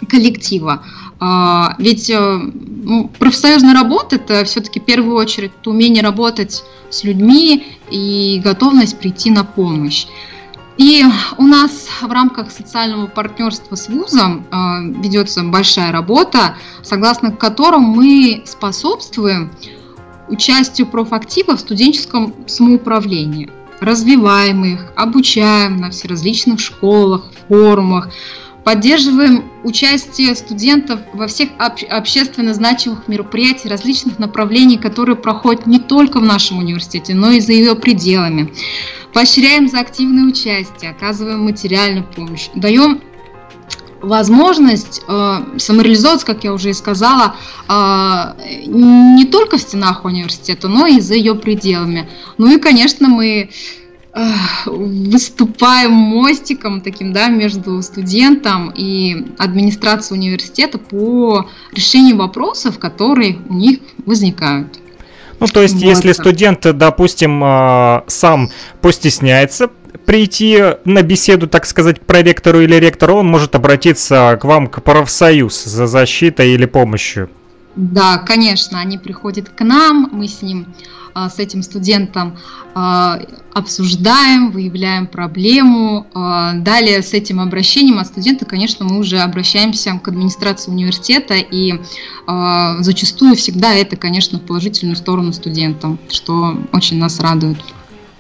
коллектива. 0.08 0.84
А, 1.20 1.76
ведь 1.80 2.12
э, 2.12 2.52
ну, 2.88 3.12
профсоюзная 3.20 3.74
работа 3.74 4.16
это 4.16 4.46
все-таки 4.46 4.80
в 4.80 4.86
первую 4.86 5.18
очередь 5.18 5.52
умение 5.66 6.02
работать 6.02 6.64
с 6.90 7.04
людьми 7.04 7.68
и 7.92 8.42
готовность 8.42 8.98
прийти 8.98 9.30
на 9.30 9.44
помощь. 9.44 10.08
И 10.78 11.04
у 11.38 11.44
нас 11.44 11.88
в 12.02 12.10
рамках 12.10 12.50
социального 12.50 13.08
партнерства 13.08 13.76
с 13.76 13.90
вузом 13.90 14.46
э, 14.50 15.02
ведется 15.02 15.44
большая 15.44 15.92
работа, 15.92 16.56
согласно 16.82 17.32
которой 17.32 17.82
мы 17.82 18.44
способствуем 18.46 19.52
участию 20.30 20.88
профактива 20.88 21.58
в 21.58 21.60
студенческом 21.60 22.34
самоуправлении. 22.48 23.50
Развиваем 23.82 24.64
их, 24.64 24.94
обучаем 24.96 25.78
на 25.78 25.90
всеразличных 25.90 26.62
школах, 26.62 27.26
форумах, 27.50 28.10
Поддерживаем 28.68 29.46
участие 29.64 30.36
студентов 30.36 31.00
во 31.14 31.28
всех 31.28 31.52
об- 31.58 31.80
общественно 31.90 32.54
значимых 32.54 33.08
мероприятиях 33.08 33.72
различных 33.72 34.20
направлений, 34.20 34.78
которые 34.78 35.16
проходят 35.16 35.68
не 35.68 35.80
только 35.80 36.20
в 36.20 36.26
нашем 36.26 36.58
университете, 36.58 37.14
но 37.14 37.32
и 37.32 37.40
за 37.40 37.54
ее 37.54 37.76
пределами. 37.76 38.54
Поощряем 39.14 39.70
за 39.70 39.80
активное 39.80 40.26
участие, 40.26 40.92
оказываем 40.92 41.46
материальную 41.46 42.06
помощь, 42.14 42.50
даем 42.56 43.00
возможность 44.02 45.02
э, 45.08 45.38
самореализоваться, 45.56 46.26
как 46.26 46.44
я 46.44 46.52
уже 46.52 46.72
и 46.72 46.74
сказала, 46.74 47.38
э, 47.70 48.64
не 48.66 49.24
только 49.28 49.56
в 49.56 49.62
стенах 49.62 50.04
университета, 50.04 50.68
но 50.68 50.88
и 50.88 51.00
за 51.00 51.16
ее 51.16 51.36
пределами. 51.36 52.10
Ну 52.38 52.54
и, 52.54 52.60
конечно, 52.60 53.08
мы 53.08 53.50
выступаем 54.66 55.92
мостиком 55.92 56.82
таким, 56.82 57.14
да, 57.14 57.28
между 57.28 57.82
студентом 57.82 58.72
и 58.76 59.28
администрацией 59.38 60.20
университета 60.20 60.78
по 60.78 61.50
решению 61.72 62.18
вопросов, 62.18 62.80
которые 62.80 63.38
у 63.50 63.54
них 63.54 63.80
возникают. 64.06 64.80
Ну, 65.40 65.48
то 65.48 65.62
есть, 65.62 65.76
вот. 65.76 65.84
если 65.84 66.14
студент, 66.14 66.62
допустим, 66.62 67.42
а, 67.44 68.04
сам 68.08 68.50
постесняется 68.82 69.70
прийти 70.06 70.60
на 70.86 71.04
беседу, 71.04 71.48
так 71.48 71.66
сказать, 71.66 72.02
проректору 72.02 72.62
или 72.62 72.76
ректору, 72.76 73.18
он 73.18 73.28
может 73.28 73.56
обратиться 73.56 74.38
к 74.42 74.46
вам 74.46 74.68
к 74.68 74.82
профсоюз 74.82 75.64
за 75.64 75.86
защитой 75.86 76.54
или 76.54 76.66
помощью. 76.66 77.30
Да, 77.78 78.18
конечно, 78.18 78.80
они 78.80 78.98
приходят 78.98 79.50
к 79.50 79.64
нам, 79.64 80.10
мы 80.12 80.28
с 80.28 80.42
ним 80.42 80.66
а, 81.14 81.30
с 81.30 81.38
этим 81.38 81.62
студентом 81.62 82.38
а, 82.74 83.20
обсуждаем, 83.54 84.50
выявляем 84.50 85.06
проблему. 85.06 86.08
А, 86.16 86.54
далее 86.54 87.04
с 87.04 87.14
этим 87.14 87.40
обращением 87.40 88.00
от 88.00 88.08
студента, 88.08 88.46
конечно, 88.46 88.84
мы 88.84 88.98
уже 88.98 89.20
обращаемся 89.20 90.00
к 90.04 90.08
администрации 90.08 90.72
университета, 90.72 91.36
и 91.36 91.80
зачастую 92.80 93.36
всегда 93.36 93.74
это, 93.74 93.96
конечно, 93.96 94.40
в 94.40 94.42
положительную 94.42 94.96
сторону 94.96 95.32
студентам, 95.32 95.98
что 96.10 96.58
очень 96.74 96.98
нас 96.98 97.20
радует. 97.20 97.58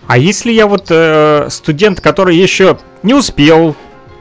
А 0.07 0.17
если 0.17 0.51
я 0.51 0.67
вот 0.67 0.85
э, 0.89 1.47
студент, 1.49 1.99
который 1.99 2.37
еще 2.37 2.79
не 3.03 3.13
успел 3.13 3.75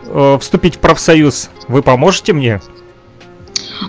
э, 0.05 0.38
вступить 0.40 0.76
в 0.76 0.78
профсоюз, 0.78 1.50
вы 1.69 1.83
поможете 1.83 2.33
мне? 2.33 2.61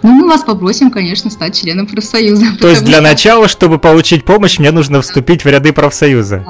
Ну, 0.03 0.11
мы 0.11 0.27
вас 0.27 0.43
попросим, 0.43 0.91
конечно, 0.91 1.29
стать 1.29 1.59
членом 1.59 1.87
профсоюза. 1.87 2.57
То 2.59 2.67
есть 2.69 2.83
для 2.83 2.95
что... 2.95 3.03
начала, 3.03 3.47
чтобы 3.47 3.79
получить 3.79 4.25
помощь, 4.25 4.59
мне 4.59 4.71
нужно 4.71 5.01
вступить 5.01 5.43
в 5.43 5.47
ряды 5.47 5.73
профсоюза? 5.73 6.45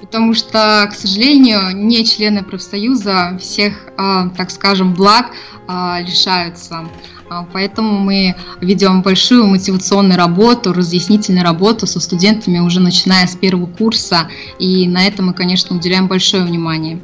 Потому 0.00 0.34
что, 0.34 0.88
к 0.90 0.94
сожалению, 0.94 1.70
не 1.72 2.04
члены 2.04 2.42
профсоюза 2.42 3.38
всех, 3.40 3.74
а, 3.96 4.28
так 4.30 4.50
скажем, 4.50 4.94
благ 4.94 5.26
а, 5.68 6.00
лишаются. 6.00 6.84
А, 7.28 7.46
поэтому 7.52 8.00
мы 8.00 8.34
ведем 8.60 9.02
большую 9.02 9.46
мотивационную 9.46 10.18
работу, 10.18 10.72
разъяснительную 10.72 11.44
работу 11.44 11.86
со 11.86 12.00
студентами 12.00 12.58
уже 12.58 12.80
начиная 12.80 13.28
с 13.28 13.36
первого 13.36 13.66
курса. 13.66 14.28
И 14.58 14.88
на 14.88 15.06
это 15.06 15.22
мы, 15.22 15.32
конечно, 15.32 15.76
уделяем 15.76 16.08
большое 16.08 16.42
внимание. 16.42 16.98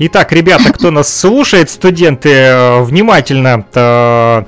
Итак, 0.00 0.32
ребята, 0.32 0.72
кто 0.72 0.90
нас 0.90 1.12
слушает, 1.12 1.70
студенты, 1.70 2.30
э, 2.30 2.82
внимательно 2.82 3.64
э, 3.74 4.44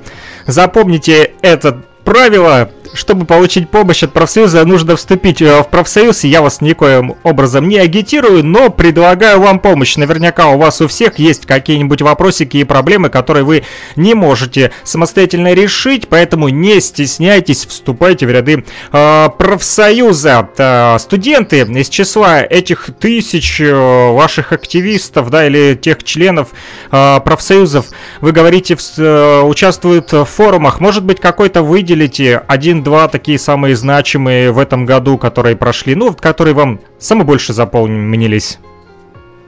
запомните 0.47 1.33
это 1.41 1.81
правило 2.03 2.69
чтобы 2.93 3.25
получить 3.25 3.69
помощь 3.69 4.03
от 4.03 4.13
профсоюза, 4.13 4.65
нужно 4.65 4.95
вступить 4.95 5.41
э, 5.41 5.61
в 5.61 5.69
профсоюз. 5.69 6.23
Я 6.23 6.41
вас 6.41 6.61
никоим 6.61 7.15
образом 7.23 7.67
не 7.67 7.77
агитирую, 7.77 8.43
но 8.43 8.69
предлагаю 8.69 9.39
вам 9.39 9.59
помощь. 9.59 9.95
Наверняка 9.97 10.49
у 10.49 10.57
вас 10.57 10.81
у 10.81 10.87
всех 10.87 11.19
есть 11.19 11.45
какие-нибудь 11.45 12.01
вопросики 12.01 12.57
и 12.57 12.63
проблемы, 12.63 13.09
которые 13.09 13.43
вы 13.43 13.63
не 13.95 14.13
можете 14.13 14.71
самостоятельно 14.83 15.53
решить, 15.53 16.07
поэтому 16.07 16.49
не 16.49 16.79
стесняйтесь, 16.81 17.65
вступайте 17.65 18.25
в 18.25 18.31
ряды 18.31 18.65
э, 18.91 19.29
профсоюза. 19.37 20.49
Э, 20.57 20.97
студенты 20.99 21.61
из 21.61 21.89
числа 21.89 22.41
этих 22.41 22.89
тысяч 22.99 23.61
э, 23.61 24.11
ваших 24.11 24.51
активистов, 24.51 25.29
да, 25.29 25.47
или 25.47 25.75
тех 25.75 26.03
членов 26.03 26.49
э, 26.91 27.19
профсоюзов, 27.23 27.87
вы 28.19 28.31
говорите, 28.31 28.75
в, 28.75 28.81
э, 28.97 29.41
участвуют 29.41 30.11
в 30.11 30.25
форумах. 30.25 30.79
Может 30.79 31.03
быть, 31.03 31.19
какой-то 31.19 31.63
выделите 31.63 32.41
один 32.47 32.80
один-два 32.81 33.07
такие 33.07 33.37
самые 33.37 33.75
значимые 33.75 34.51
в 34.51 34.57
этом 34.57 34.85
году, 34.85 35.17
которые 35.17 35.55
прошли, 35.55 35.95
ну, 35.95 36.13
которые 36.13 36.53
вам 36.53 36.79
самые 36.99 37.25
больше 37.25 37.53
запомнились? 37.53 38.57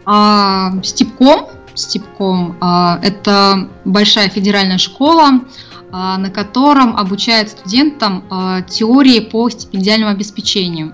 А, 0.06 0.72
Степком. 0.84 1.48
Степком. 1.74 2.56
А, 2.62 3.00
это 3.02 3.68
большая 3.86 4.30
федеральная 4.30 4.78
школа, 4.78 5.42
а, 5.92 6.18
на 6.18 6.30
котором 6.30 6.96
обучают 6.96 7.50
студентам 7.50 8.24
а, 8.30 8.62
теории 8.62 9.20
по 9.20 9.50
стипендиальному 9.50 10.12
обеспечению. 10.12 10.94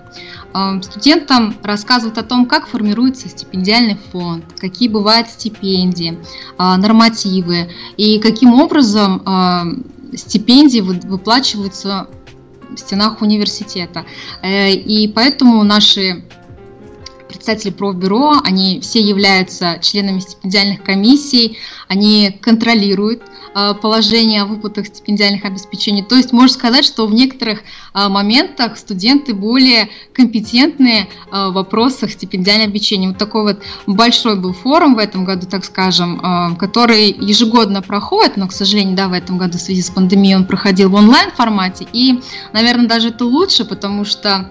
Студентам 0.82 1.54
рассказывают 1.62 2.18
о 2.18 2.24
том, 2.24 2.44
как 2.44 2.66
формируется 2.66 3.28
стипендиальный 3.28 3.96
фонд, 4.10 4.44
какие 4.58 4.88
бывают 4.88 5.28
стипендии, 5.28 6.18
нормативы 6.58 7.70
и 7.96 8.18
каким 8.18 8.54
образом 8.54 9.22
стипендии 10.16 10.80
выплачиваются 10.80 12.08
в 12.74 12.78
стенах 12.78 13.22
университета. 13.22 14.04
Э, 14.42 14.70
и 14.70 15.08
поэтому 15.08 15.62
наши 15.64 16.24
представители 17.28 17.70
профбюро, 17.70 18.40
они 18.44 18.80
все 18.80 19.00
являются 19.00 19.78
членами 19.80 20.20
стипендиальных 20.20 20.82
комиссий, 20.82 21.58
они 21.88 22.38
контролируют 22.42 23.22
положение 23.80 24.42
о 24.42 24.46
выплатах 24.46 24.86
стипендиальных 24.86 25.44
обеспечений. 25.44 26.02
То 26.02 26.16
есть 26.16 26.32
можно 26.32 26.54
сказать, 26.54 26.84
что 26.84 27.06
в 27.06 27.14
некоторых 27.14 27.60
э, 27.94 28.08
моментах 28.08 28.76
студенты 28.76 29.34
более 29.34 29.88
компетентные 30.12 31.08
в 31.30 31.50
вопросах 31.50 32.10
стипендиального 32.10 32.70
обеспечения. 32.70 33.08
Вот 33.08 33.18
такой 33.18 33.42
вот 33.42 33.62
большой 33.86 34.36
был 34.38 34.52
форум 34.52 34.94
в 34.94 34.98
этом 34.98 35.24
году, 35.24 35.46
так 35.46 35.64
скажем, 35.64 36.56
который 36.58 37.10
ежегодно 37.10 37.82
проходит, 37.82 38.36
но, 38.36 38.48
к 38.48 38.52
сожалению, 38.52 38.96
да, 38.96 39.08
в 39.08 39.12
этом 39.12 39.38
году 39.38 39.58
в 39.58 39.60
связи 39.60 39.82
с 39.82 39.90
пандемией 39.90 40.36
он 40.36 40.44
проходил 40.44 40.90
в 40.90 40.94
онлайн 40.94 41.30
формате. 41.30 41.86
И, 41.92 42.20
наверное, 42.52 42.86
даже 42.86 43.08
это 43.08 43.24
лучше, 43.24 43.64
потому 43.64 44.04
что 44.04 44.50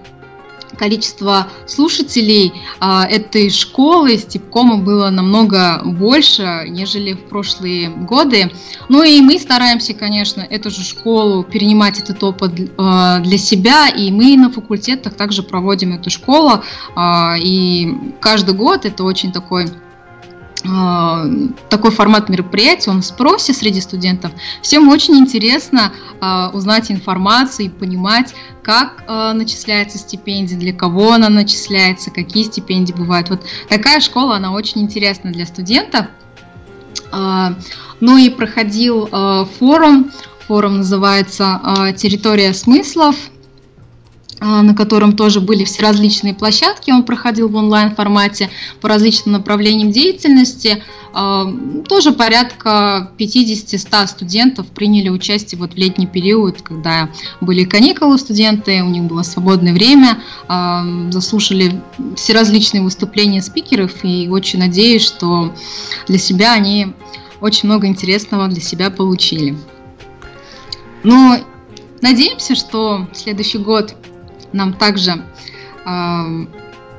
количество 0.78 1.48
слушателей 1.66 2.54
а, 2.80 3.06
этой 3.06 3.50
школы 3.50 4.18
Степкома 4.18 4.78
было 4.78 5.10
намного 5.10 5.82
больше, 5.84 6.66
нежели 6.70 7.14
в 7.14 7.24
прошлые 7.26 7.90
годы. 7.90 8.52
Ну 8.88 9.04
и 9.04 9.22
мы 9.22 9.40
стараемся, 9.40 9.94
конечно, 9.94 10.42
эту 10.42 10.70
же 10.70 10.84
школу 10.84 11.44
перенимать 11.44 12.00
этот 12.00 12.24
опыт 12.24 12.72
а, 12.78 13.20
для 13.20 13.38
себя, 13.38 13.90
и 13.90 14.12
мы 14.12 14.38
на 14.38 14.52
факультетах 14.52 15.14
также 15.16 15.44
проводим 15.44 15.94
эту 15.94 16.10
школу, 16.10 16.64
а, 16.96 17.36
и 17.38 17.94
каждый 18.20 18.56
год 18.56 18.86
это 18.86 19.04
очень 19.04 19.32
такой 19.32 19.68
такой 20.62 21.92
формат 21.92 22.30
мероприятия, 22.30 22.92
он 22.92 23.02
в 23.02 23.06
спросе 23.06 23.54
среди 23.54 23.82
студентов. 23.82 24.32
Всем 24.62 24.90
очень 24.90 25.16
интересно 25.16 25.94
э, 26.22 26.48
узнать 26.54 26.92
информацию 26.92 27.68
и 27.68 27.70
понимать, 27.70 28.34
как 28.62 29.04
э, 29.08 29.32
начисляется 29.34 29.98
стипендия, 29.98 30.58
для 30.58 30.74
кого 30.74 31.14
она 31.14 31.30
начисляется, 31.30 32.12
какие 32.12 32.44
стипендии 32.44 32.94
бывают. 32.94 33.30
Вот 33.30 33.46
такая 33.70 34.00
школа, 34.02 34.36
она 34.36 34.52
очень 34.52 34.82
интересна 34.82 35.32
для 35.32 35.46
студентов. 35.46 36.08
Э, 37.12 37.56
ну 38.00 38.18
и 38.18 38.30
проходил 38.30 39.08
э, 39.12 39.46
форум, 39.60 40.12
форум 40.48 40.78
называется 40.78 41.62
э, 41.64 41.94
«Территория 41.94 42.54
смыслов», 42.54 43.16
на 44.40 44.74
котором 44.74 45.16
тоже 45.16 45.42
были 45.42 45.64
все 45.64 45.82
различные 45.82 46.34
площадки. 46.34 46.92
Он 46.92 47.04
проходил 47.04 47.50
в 47.50 47.56
онлайн-формате 47.56 48.50
по 48.82 48.88
различным 48.88 49.34
направлениям 49.34 49.92
деятельности. 49.92 50.82
А, 51.12 51.52
тоже 51.88 52.12
порядка 52.12 53.12
50-100 53.18 54.08
студентов 54.08 54.68
приняли 54.68 55.10
участие 55.10 55.60
вот 55.60 55.74
в 55.74 55.78
летний 55.78 56.08
период, 56.08 56.62
когда 56.62 57.10
были 57.42 57.64
каникулы 57.64 58.18
студенты, 58.18 58.84
у 58.84 58.90
них 58.90 59.04
было 59.04 59.24
свободное 59.24 59.74
время, 59.74 60.20
а, 60.48 60.86
заслушали 61.10 61.82
все 62.16 62.34
различные 62.34 62.84
выступления 62.84 63.42
спикеров 63.42 64.04
и 64.04 64.30
очень 64.30 64.60
надеюсь, 64.60 65.04
что 65.04 65.54
для 66.08 66.18
себя 66.18 66.54
они 66.54 66.94
очень 67.42 67.68
много 67.68 67.88
интересного 67.88 68.48
для 68.48 68.62
себя 68.62 68.90
получили. 68.92 69.58
Но 71.04 71.38
надеемся, 72.02 72.56
что 72.56 73.08
следующий 73.14 73.58
год 73.58 73.96
нам 74.54 74.74
также 74.74 75.24
э, 75.86 76.46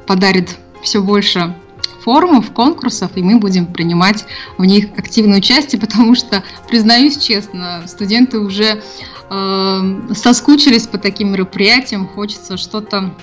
подарит 0.07 0.57
все 0.83 1.03
больше 1.03 1.55
форумов, 2.03 2.53
конкурсов, 2.53 3.13
и 3.15 3.23
мы 3.23 3.39
будем 3.39 3.67
принимать 3.67 4.25
в 4.59 4.65
них 4.65 4.87
активное 4.97 5.39
участие, 5.39 5.81
потому 5.81 6.15
что, 6.15 6.43
признаюсь 6.69 7.19
честно, 7.19 7.85
студенты 7.87 8.39
уже 8.39 8.83
э, 9.31 10.01
соскучились 10.15 10.87
по 10.87 10.99
таким 10.99 11.33
мероприятиям, 11.33 12.09
хочется 12.09 12.57
что-то 12.57 13.15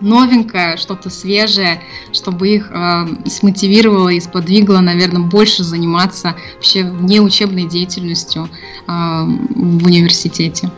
новенькое, 0.00 0.76
что-то 0.76 1.10
свежее, 1.10 1.82
чтобы 2.12 2.48
их 2.48 2.70
э, 2.70 3.06
смотивировало 3.26 4.10
и 4.10 4.20
сподвигло, 4.20 4.80
наверное, 4.80 5.22
больше 5.22 5.64
заниматься 5.64 6.36
вообще 6.54 6.84
внеучебной 6.84 7.64
деятельностью 7.64 8.44
э, 8.44 8.88
в 8.88 9.86
университете. 9.86 10.70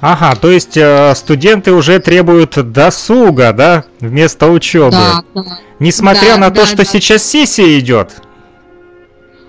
Ага, 0.00 0.36
то 0.36 0.50
есть 0.50 0.76
э, 0.76 1.12
студенты 1.16 1.72
уже 1.72 1.98
требуют 1.98 2.72
досуга, 2.72 3.52
да, 3.52 3.84
вместо 4.00 4.46
учебы. 4.46 4.92
Да, 4.92 5.24
да. 5.34 5.58
Несмотря 5.80 6.34
да, 6.34 6.38
на 6.38 6.50
да, 6.50 6.60
то, 6.60 6.66
что 6.66 6.78
да. 6.78 6.84
сейчас 6.84 7.24
сессия 7.24 7.78
идет. 7.78 8.22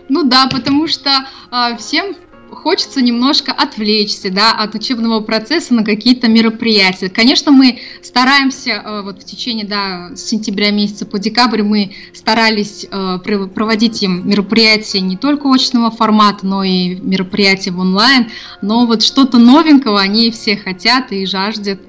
Ну 0.09 0.23
да, 0.23 0.47
потому 0.47 0.87
что 0.87 1.11
э, 1.51 1.77
всем 1.77 2.15
хочется 2.51 3.01
немножко 3.01 3.51
отвлечься 3.51 4.31
да, 4.31 4.51
от 4.51 4.75
учебного 4.75 5.21
процесса 5.21 5.73
на 5.73 5.83
какие-то 5.83 6.27
мероприятия. 6.27 7.09
Конечно, 7.09 7.51
мы 7.51 7.79
стараемся 8.01 8.71
э, 8.71 9.01
вот 9.03 9.21
в 9.21 9.25
течение 9.25 9.65
да, 9.65 10.11
сентября 10.15 10.71
месяца 10.71 11.05
по 11.05 11.19
декабрь 11.19 11.63
мы 11.63 11.91
старались 12.13 12.85
э, 12.89 13.19
проводить 13.19 14.01
им 14.03 14.27
мероприятия 14.27 15.01
не 15.01 15.17
только 15.17 15.49
очного 15.49 15.91
формата, 15.91 16.45
но 16.45 16.63
и 16.63 16.95
мероприятия 16.95 17.71
в 17.71 17.79
онлайн. 17.79 18.29
Но 18.61 18.85
вот 18.85 19.03
что-то 19.03 19.37
новенького 19.37 19.99
они 19.99 20.31
все 20.31 20.57
хотят 20.57 21.11
и 21.11 21.25
жаждут 21.25 21.79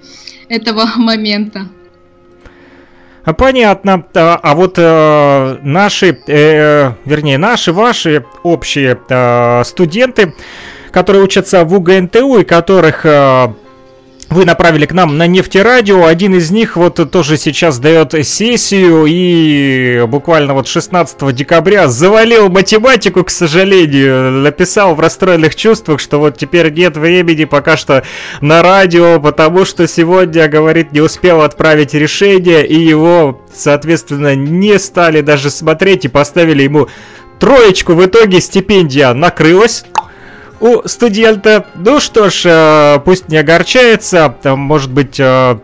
этого 0.48 0.90
момента. 0.96 1.68
Понятно. 3.36 4.04
А, 4.14 4.40
а 4.42 4.54
вот 4.54 4.74
э, 4.78 5.58
наши, 5.62 6.18
э, 6.26 6.92
вернее, 7.04 7.38
наши, 7.38 7.72
ваши 7.72 8.24
общие 8.42 8.98
э, 9.08 9.62
студенты, 9.64 10.34
которые 10.90 11.22
учатся 11.22 11.64
в 11.64 11.74
УГНТУ 11.74 12.38
и 12.38 12.44
которых 12.44 13.04
э, 13.04 13.48
вы 14.30 14.44
направили 14.44 14.86
к 14.86 14.92
нам 14.92 15.18
на 15.18 15.26
нефтерадио. 15.26 16.06
Один 16.06 16.34
из 16.36 16.50
них 16.50 16.76
вот 16.76 17.10
тоже 17.10 17.36
сейчас 17.36 17.78
дает 17.78 18.14
сессию 18.26 19.04
и 19.06 20.04
буквально 20.06 20.54
вот 20.54 20.68
16 20.68 21.34
декабря 21.34 21.88
завалил 21.88 22.48
математику, 22.48 23.24
к 23.24 23.30
сожалению. 23.30 24.30
Написал 24.30 24.94
в 24.94 25.00
расстроенных 25.00 25.56
чувствах, 25.56 26.00
что 26.00 26.18
вот 26.18 26.38
теперь 26.38 26.72
нет 26.72 26.96
времени 26.96 27.44
пока 27.44 27.76
что 27.76 28.04
на 28.40 28.62
радио, 28.62 29.20
потому 29.20 29.64
что 29.64 29.88
сегодня, 29.88 30.48
говорит, 30.48 30.92
не 30.92 31.00
успел 31.00 31.42
отправить 31.42 31.94
решение 31.94 32.64
и 32.64 32.78
его, 32.78 33.40
соответственно, 33.52 34.36
не 34.36 34.78
стали 34.78 35.22
даже 35.22 35.50
смотреть 35.50 36.04
и 36.04 36.08
поставили 36.08 36.62
ему 36.62 36.88
троечку 37.40 37.94
в 37.94 38.04
итоге 38.04 38.40
стипендия 38.40 39.12
накрылась 39.12 39.84
у 40.60 40.86
студента. 40.86 41.66
Ну 41.74 42.00
что 42.00 42.30
ж, 42.30 42.42
э, 42.44 42.98
пусть 43.04 43.28
не 43.28 43.38
огорчается, 43.38 44.34
может 44.44 44.90
быть, 44.90 45.18
э, 45.18 45.58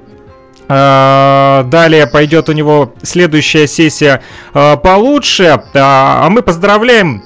э, 0.69 1.63
Далее 1.67 2.07
пойдет 2.07 2.49
у 2.49 2.53
него 2.53 2.93
следующая 3.03 3.67
сессия 3.67 4.23
получше. 4.53 5.63
А 5.75 6.29
мы 6.29 6.43
поздравляем 6.43 7.23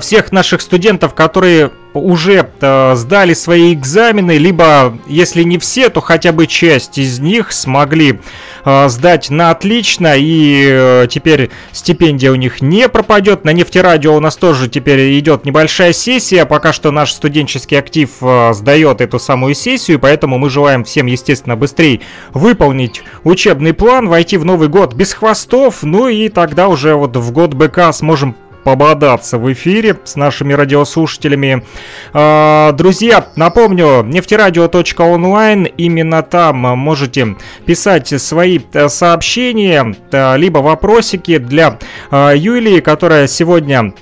всех 0.00 0.32
наших 0.32 0.60
студентов, 0.60 1.14
которые 1.14 1.70
уже 1.94 2.48
э, 2.60 2.94
сдали 2.94 3.34
свои 3.34 3.72
экзамены, 3.72 4.38
либо, 4.38 4.98
если 5.06 5.42
не 5.42 5.58
все, 5.58 5.88
то 5.88 6.00
хотя 6.00 6.32
бы 6.32 6.46
часть 6.46 6.98
из 6.98 7.18
них 7.18 7.52
смогли 7.52 8.20
э, 8.64 8.88
сдать 8.88 9.30
на 9.30 9.50
отлично, 9.50 10.14
и 10.16 10.66
э, 10.68 11.06
теперь 11.08 11.50
стипендия 11.72 12.32
у 12.32 12.36
них 12.36 12.60
не 12.60 12.88
пропадет. 12.88 13.44
На 13.44 13.52
нефтерадио 13.52 14.14
у 14.14 14.20
нас 14.20 14.36
тоже 14.36 14.68
теперь 14.68 15.18
идет 15.18 15.44
небольшая 15.44 15.92
сессия, 15.92 16.44
пока 16.44 16.72
что 16.72 16.90
наш 16.90 17.12
студенческий 17.12 17.78
актив 17.78 18.10
э, 18.20 18.52
сдает 18.52 19.00
эту 19.00 19.18
самую 19.18 19.54
сессию, 19.54 19.98
поэтому 19.98 20.38
мы 20.38 20.50
желаем 20.50 20.84
всем, 20.84 21.06
естественно, 21.06 21.56
быстрее 21.56 22.00
выполнить 22.32 23.02
учебный 23.24 23.72
план, 23.72 24.08
войти 24.08 24.36
в 24.36 24.44
Новый 24.44 24.68
год 24.68 24.94
без 24.94 25.12
хвостов, 25.12 25.82
ну 25.82 26.08
и 26.08 26.28
тогда 26.28 26.68
уже 26.68 26.94
вот 26.94 27.16
в 27.16 27.32
год 27.32 27.54
БК 27.54 27.92
сможем 27.92 28.36
пободаться 28.68 29.38
в 29.38 29.50
эфире 29.50 29.96
с 30.04 30.14
нашими 30.14 30.52
радиослушателями. 30.52 31.64
А, 32.12 32.72
друзья, 32.72 33.28
напомню, 33.34 34.02
нефтерадио.онлайн, 34.02 35.64
именно 35.64 36.22
там 36.22 36.56
можете 36.56 37.36
писать 37.64 38.08
свои 38.20 38.60
э, 38.74 38.90
сообщения, 38.90 39.96
э, 40.12 40.36
либо 40.36 40.58
вопросики 40.58 41.38
для 41.38 41.78
э, 42.10 42.34
Юлии, 42.36 42.80
которая 42.80 43.26
сегодня 43.26 43.94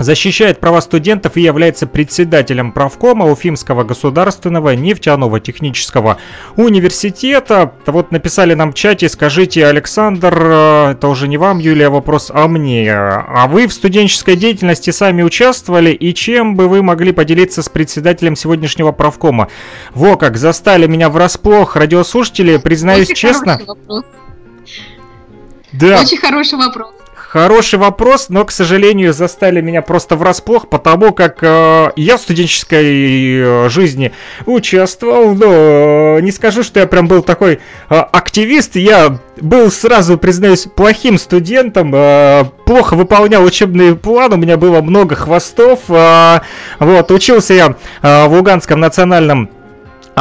защищает 0.00 0.58
права 0.58 0.80
студентов 0.80 1.36
и 1.36 1.42
является 1.42 1.86
председателем 1.86 2.72
правкома 2.72 3.30
Уфимского 3.30 3.84
государственного 3.84 4.70
нефтяного 4.70 5.40
технического 5.40 6.18
университета. 6.56 7.74
Вот 7.86 8.10
написали 8.10 8.54
нам 8.54 8.72
в 8.72 8.74
чате, 8.74 9.08
скажите, 9.08 9.66
Александр, 9.66 10.36
э, 10.40 10.90
это 10.92 11.08
уже 11.08 11.28
не 11.28 11.36
вам, 11.36 11.58
Юлия, 11.58 11.90
вопрос, 11.90 12.30
а 12.34 12.48
мне. 12.48 12.90
А 12.92 13.46
вы 13.46 13.66
в 13.66 13.72
студенческой 13.72 14.36
деятельности 14.36 14.90
сами 14.90 15.22
участвовали, 15.22 15.90
и 15.90 16.14
чем 16.14 16.56
бы 16.56 16.68
вы 16.68 16.82
могли 16.82 17.12
поделиться 17.12 17.62
с 17.62 17.68
председателем 17.68 18.36
сегодняшнего 18.36 18.92
правкома? 18.92 19.48
Во 19.94 20.16
как, 20.16 20.36
застали 20.36 20.86
меня 20.86 21.10
врасплох, 21.10 21.76
радиослушатели, 21.76 22.56
признаюсь 22.56 23.10
Очень 23.10 23.14
честно. 23.14 23.60
Да. 25.72 26.00
Очень 26.00 26.18
хороший 26.18 26.58
вопрос. 26.58 26.99
Хороший 27.30 27.78
вопрос, 27.78 28.28
но, 28.28 28.44
к 28.44 28.50
сожалению, 28.50 29.12
застали 29.12 29.60
меня 29.60 29.82
просто 29.82 30.16
врасплох, 30.16 30.68
потому 30.68 31.12
как 31.12 31.38
э, 31.42 31.92
я 31.94 32.16
в 32.16 32.20
студенческой 32.20 33.40
э, 33.40 33.68
жизни 33.68 34.10
участвовал, 34.46 35.36
но 35.36 36.18
не 36.18 36.32
скажу, 36.32 36.64
что 36.64 36.80
я 36.80 36.88
прям 36.88 37.06
был 37.06 37.22
такой 37.22 37.60
э, 37.88 37.94
активист, 37.94 38.74
я 38.74 39.20
был 39.40 39.70
сразу, 39.70 40.18
признаюсь, 40.18 40.66
плохим 40.74 41.18
студентом, 41.18 41.92
э, 41.94 42.46
плохо 42.66 42.96
выполнял 42.96 43.44
учебный 43.44 43.94
план, 43.94 44.32
у 44.32 44.36
меня 44.36 44.56
было 44.56 44.80
много 44.80 45.14
хвостов, 45.14 45.82
э, 45.88 46.40
вот, 46.80 47.12
учился 47.12 47.54
я 47.54 47.76
э, 48.02 48.26
в 48.26 48.32
Луганском 48.32 48.80
национальном 48.80 49.50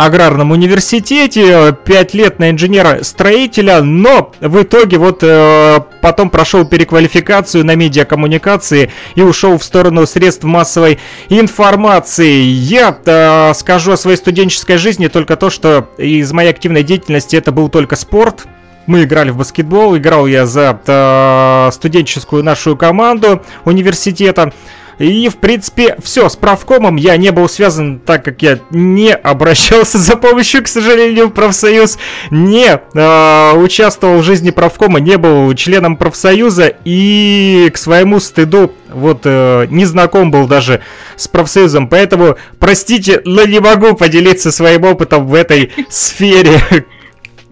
аграрном 0.05 0.51
университете, 0.51 1.75
5 1.83 2.13
лет 2.13 2.39
на 2.39 2.51
инженера-строителя, 2.51 3.81
но 3.81 4.31
в 4.39 4.61
итоге 4.61 4.97
вот 4.97 5.19
э, 5.23 5.79
потом 6.01 6.29
прошел 6.29 6.65
переквалификацию 6.65 7.65
на 7.65 7.75
медиакоммуникации 7.75 8.91
и 9.15 9.21
ушел 9.21 9.57
в 9.57 9.63
сторону 9.63 10.05
средств 10.05 10.43
массовой 10.43 10.99
информации. 11.29 12.41
Я 12.41 12.97
э, 13.05 13.53
скажу 13.55 13.93
о 13.93 13.97
своей 13.97 14.17
студенческой 14.17 14.77
жизни 14.77 15.07
только 15.07 15.35
то, 15.35 15.49
что 15.49 15.89
из 15.97 16.31
моей 16.31 16.49
активной 16.49 16.83
деятельности 16.83 17.35
это 17.35 17.51
был 17.51 17.69
только 17.69 17.95
спорт, 17.95 18.45
мы 18.87 19.03
играли 19.03 19.29
в 19.29 19.37
баскетбол, 19.37 19.97
играл 19.97 20.25
я 20.27 20.45
за 20.45 20.79
э, 20.85 21.71
студенческую 21.71 22.43
нашу 22.43 22.75
команду 22.75 23.43
университета. 23.65 24.51
И, 24.99 25.29
в 25.29 25.37
принципе, 25.37 25.95
все, 26.03 26.27
с 26.27 26.35
правкомом 26.35 26.97
я 26.97 27.15
не 27.15 27.31
был 27.31 27.47
связан, 27.47 27.99
так 27.99 28.25
как 28.25 28.41
я 28.41 28.59
не 28.69 29.13
обращался 29.13 29.97
за 29.97 30.17
помощью, 30.17 30.61
к 30.61 30.67
сожалению, 30.67 31.27
в 31.27 31.31
профсоюз, 31.31 31.97
не 32.29 32.67
э, 32.67 33.53
участвовал 33.57 34.19
в 34.19 34.23
жизни 34.23 34.51
правкома, 34.51 34.99
не 34.99 35.17
был 35.17 35.53
членом 35.53 35.95
профсоюза 35.95 36.73
и, 36.83 37.71
к 37.73 37.77
своему 37.77 38.19
стыду, 38.19 38.73
вот, 38.89 39.21
э, 39.23 39.67
не 39.69 39.85
знаком 39.85 40.31
был 40.31 40.47
даже 40.47 40.81
с 41.15 41.29
профсоюзом, 41.29 41.87
поэтому, 41.87 42.35
простите, 42.59 43.21
но 43.23 43.45
не 43.45 43.61
могу 43.61 43.95
поделиться 43.95 44.51
своим 44.51 44.83
опытом 44.83 45.27
в 45.27 45.33
этой 45.33 45.71
сфере. 45.89 46.61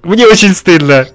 Мне 0.04 0.28
очень 0.28 0.54
стыдно 0.54 1.08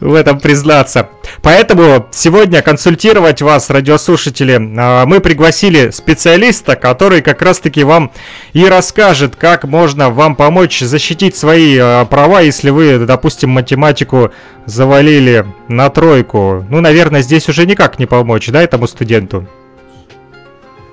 в 0.00 0.14
этом 0.14 0.40
признаться. 0.40 1.08
Поэтому 1.42 2.06
сегодня 2.10 2.62
консультировать 2.62 3.42
вас, 3.42 3.70
радиослушатели, 3.70 4.60
а, 4.78 5.06
мы 5.06 5.20
пригласили 5.20 5.90
специалиста, 5.90 6.76
который 6.76 7.22
как 7.22 7.42
раз-таки 7.42 7.84
вам 7.84 8.12
и 8.52 8.64
расскажет, 8.66 9.36
как 9.36 9.64
можно 9.64 10.10
вам 10.10 10.36
помочь 10.36 10.80
защитить 10.80 11.36
свои 11.36 11.78
а, 11.78 12.04
права, 12.04 12.40
если 12.40 12.70
вы, 12.70 12.98
допустим, 12.98 13.50
математику 13.50 14.32
завалили 14.66 15.46
на 15.68 15.90
тройку. 15.90 16.64
Ну, 16.68 16.80
наверное, 16.80 17.22
здесь 17.22 17.48
уже 17.48 17.66
никак 17.66 17.98
не 17.98 18.06
помочь, 18.06 18.48
да, 18.48 18.62
этому 18.62 18.86
студенту? 18.86 19.46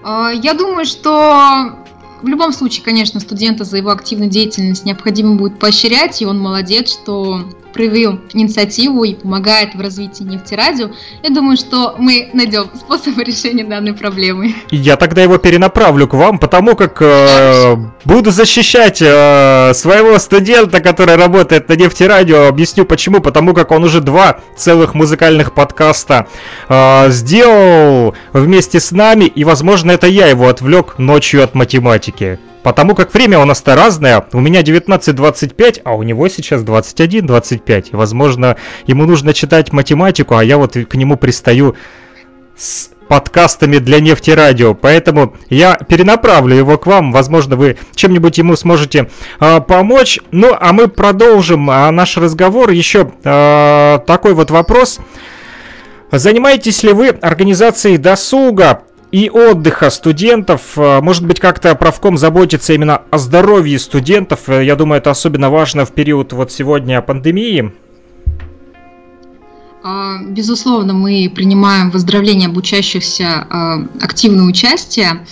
А, 0.04 0.32
я 0.32 0.54
думаю, 0.54 0.86
что 0.86 1.78
в 2.22 2.28
любом 2.28 2.52
случае, 2.54 2.84
конечно, 2.84 3.20
студента 3.20 3.64
за 3.64 3.78
его 3.78 3.90
активную 3.90 4.30
деятельность 4.30 4.86
необходимо 4.86 5.36
будет 5.36 5.60
поощрять, 5.60 6.22
и 6.22 6.26
он 6.26 6.40
молодец, 6.40 6.92
что 7.02 7.46
проявил 7.74 8.20
инициативу 8.34 9.04
и 9.04 9.16
помогает 9.16 9.76
в 9.76 9.82
развитии 9.82 10.24
нефтерадио, 10.24 10.92
я 11.24 11.30
думаю, 11.30 11.58
что 11.58 11.96
мы 11.98 12.30
найдем 12.34 12.70
способ 12.76 13.18
решения 13.20 13.64
данной 13.64 13.94
проблемы. 13.94 14.56
Я 14.70 14.98
тогда 14.98 15.22
его 15.22 15.38
перенаправлю 15.38 16.08
к 16.08 16.14
вам, 16.14 16.40
потому 16.40 16.76
как 16.76 17.02
э, 17.02 17.76
буду 18.06 18.32
защищать 18.32 19.02
э, 19.02 19.74
своего 19.74 20.18
студента, 20.20 20.80
который 20.80 21.16
работает 21.16 21.70
на 21.70 21.74
нефтерадио. 21.74 22.48
Объясню 22.48 22.86
почему. 22.86 23.22
Потому 23.22 23.54
как 23.54 23.72
он 23.72 23.84
уже 23.84 24.02
два 24.02 24.40
целых 24.56 24.94
музыкальных 24.94 25.54
подкаста 25.54 26.28
э, 26.70 27.10
сделал 27.10 28.16
вместе 28.34 28.80
с 28.80 28.92
нами, 28.92 29.26
и, 29.26 29.44
возможно, 29.44 29.92
это 29.92 30.08
я 30.08 30.28
его 30.28 30.48
отвлек 30.48 30.98
ночью 30.98 31.44
от 31.44 31.56
математики. 31.56 32.40
Потому 32.64 32.96
как 32.96 33.14
время 33.14 33.40
у 33.40 33.46
нас-то 33.46 33.76
разное. 33.76 34.26
У 34.34 34.40
меня 34.40 34.62
19.25, 34.62 35.82
а 35.84 35.96
у 35.96 36.04
него 36.04 36.28
сейчас 36.28 36.62
21.25. 36.64 37.90
Возможно, 37.94 38.58
ему 38.86 39.06
нужно 39.06 39.34
читать 39.34 39.74
математику, 39.74 40.36
а 40.36 40.44
я 40.44 40.58
вот 40.58 40.74
к 40.74 40.96
нему 40.96 41.18
пристаю 41.18 41.76
с 42.56 42.92
подкастами 43.12 43.80
для 43.80 44.00
нефтерадио. 44.00 44.74
Поэтому 44.74 45.36
я 45.50 45.76
перенаправлю 45.76 46.56
его 46.56 46.78
к 46.78 46.86
вам. 46.86 47.12
Возможно, 47.12 47.58
вы 47.58 47.78
чем-нибудь 47.94 48.38
ему 48.38 48.56
сможете 48.56 49.10
э, 49.40 49.60
помочь. 49.60 50.20
Ну, 50.32 50.56
а 50.58 50.72
мы 50.72 50.88
продолжим 50.88 51.70
э, 51.70 51.90
наш 51.92 52.16
разговор. 52.16 52.70
Еще 52.70 53.12
э, 53.24 54.00
такой 54.08 54.34
вот 54.34 54.50
вопрос. 54.52 55.00
Занимаетесь 56.12 56.84
ли 56.84 56.94
вы 56.94 57.10
организацией 57.10 57.98
досуга? 57.98 58.84
И 59.12 59.30
отдыха 59.30 59.90
студентов. 59.90 60.78
Э, 60.78 61.02
может 61.02 61.26
быть, 61.26 61.40
как-то 61.40 61.76
правком 61.76 62.18
заботится 62.18 62.74
именно 62.74 63.02
о 63.12 63.18
здоровье 63.18 63.78
студентов. 63.80 64.48
Э, 64.48 64.64
я 64.64 64.76
думаю, 64.76 65.00
это 65.00 65.12
особенно 65.12 65.50
важно 65.50 65.86
в 65.86 65.92
период 65.92 66.34
вот 66.34 66.52
сегодня 66.52 67.02
пандемии. 67.02 67.74
А, 69.84 70.20
безусловно, 70.24 70.94
мы 70.94 71.32
принимаем 71.34 71.92
в 71.92 71.96
обучающихся 72.46 73.48
а, 73.50 73.88
активное 74.00 74.46
участие. 74.46 75.26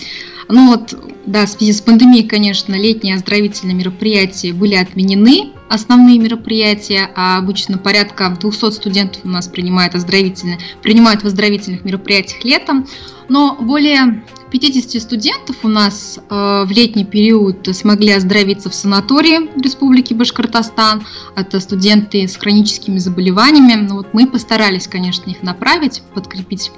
Ну 0.50 0.68
вот, 0.68 0.94
да, 1.26 1.46
в 1.46 1.48
связи 1.48 1.72
с 1.72 1.80
пандемией, 1.80 2.26
конечно, 2.26 2.74
летние 2.74 3.14
оздоровительные 3.14 3.74
мероприятия 3.74 4.52
были 4.52 4.74
отменены, 4.74 5.52
основные 5.68 6.18
мероприятия, 6.18 7.08
а 7.14 7.38
обычно 7.38 7.78
порядка 7.78 8.36
200 8.40 8.70
студентов 8.72 9.20
у 9.24 9.28
нас 9.28 9.46
принимают, 9.46 9.94
оздоровительные, 9.94 10.58
принимают 10.82 11.22
в 11.22 11.26
оздоровительных 11.26 11.84
мероприятиях 11.84 12.44
летом, 12.44 12.86
но 13.28 13.56
более 13.60 14.24
50 14.50 15.00
студентов 15.00 15.56
у 15.62 15.68
нас 15.68 16.18
э, 16.18 16.34
в 16.66 16.70
летний 16.70 17.04
период 17.04 17.68
смогли 17.72 18.10
оздоровиться 18.10 18.68
в 18.68 18.74
санатории 18.74 19.48
Республики 19.62 20.12
Башкортостан. 20.12 21.06
Это 21.36 21.60
студенты 21.60 22.26
с 22.26 22.36
хроническими 22.36 22.98
заболеваниями. 22.98 23.86
Ну, 23.88 23.98
вот 23.98 24.08
мы 24.12 24.26
постарались, 24.26 24.88
конечно, 24.88 25.30
их 25.30 25.44
направить, 25.44 26.02
подкрепить 26.12 26.72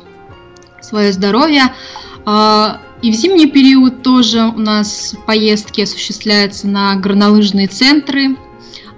свое 0.82 1.12
здоровье. 1.12 1.72
И 3.02 3.10
в 3.10 3.14
зимний 3.14 3.48
период 3.48 4.02
тоже 4.02 4.44
у 4.44 4.58
нас 4.58 5.16
поездки 5.26 5.80
осуществляются 5.80 6.68
на 6.68 6.94
горнолыжные 6.94 7.66
центры, 7.66 8.36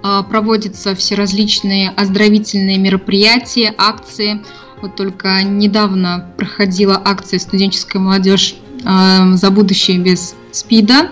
а, 0.03 0.21
проводятся 0.21 0.93
все 0.93 1.15
различные 1.15 1.89
оздоровительные 1.89 2.77
мероприятия, 2.77 3.73
акции. 3.75 4.43
Вот 4.83 4.95
только 4.95 5.41
недавно 5.41 6.29
проходила 6.37 7.01
акция 7.03 7.39
«Студенческая 7.39 7.97
молодежь 7.97 8.55
э, 8.83 9.33
за 9.33 9.49
будущее 9.49 9.97
без 9.97 10.35
СПИДа». 10.51 11.09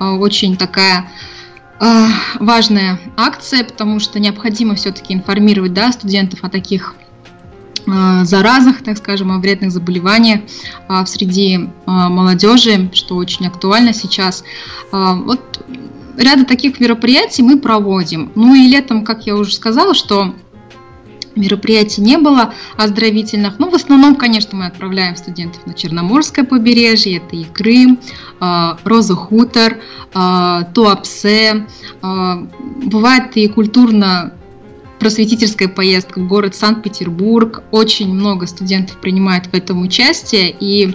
Э, 0.00 0.10
очень 0.10 0.56
такая 0.56 1.08
важная 2.38 3.00
акция, 3.16 3.64
потому 3.64 3.98
что 3.98 4.20
необходимо 4.20 4.76
все-таки 4.76 5.14
информировать 5.14 5.74
да, 5.74 5.90
студентов 5.90 6.44
о 6.44 6.48
таких 6.48 6.94
заразах, 7.86 8.82
так 8.82 8.98
скажем, 8.98 9.32
о 9.32 9.38
вредных 9.38 9.70
заболеваниях 9.70 10.40
э, 10.88 11.06
среди 11.06 11.56
э, 11.56 11.60
молодежи, 11.86 12.90
что 12.92 13.16
очень 13.16 13.46
актуально 13.46 13.92
сейчас. 13.92 14.44
Э, 14.92 15.14
вот 15.14 15.64
ряда 16.16 16.44
таких 16.44 16.80
мероприятий 16.80 17.42
мы 17.42 17.58
проводим. 17.58 18.30
Ну 18.34 18.54
и 18.54 18.68
летом, 18.68 19.04
как 19.04 19.26
я 19.26 19.36
уже 19.36 19.54
сказала, 19.54 19.94
что 19.94 20.34
мероприятий 21.34 22.02
не 22.02 22.18
было 22.18 22.52
оздоровительных. 22.76 23.58
Ну, 23.58 23.70
в 23.70 23.74
основном, 23.74 24.16
конечно, 24.16 24.56
мы 24.56 24.66
отправляем 24.66 25.16
студентов 25.16 25.66
на 25.66 25.74
Черноморское 25.74 26.44
побережье, 26.44 27.16
это 27.18 27.36
и 27.36 27.44
Крым, 27.44 27.98
а, 28.38 28.76
Роза 28.84 29.14
Хутор, 29.14 29.78
а, 30.12 30.64
Туапсе. 30.74 31.66
А, 32.02 32.46
бывает 32.84 33.36
и 33.36 33.48
культурно 33.48 34.34
просветительская 35.02 35.66
поездка 35.66 36.20
в 36.20 36.28
город 36.28 36.54
Санкт-Петербург. 36.54 37.64
Очень 37.72 38.14
много 38.14 38.46
студентов 38.46 38.98
принимает 38.98 39.46
в 39.48 39.54
этом 39.54 39.82
участие, 39.82 40.54
и 40.60 40.94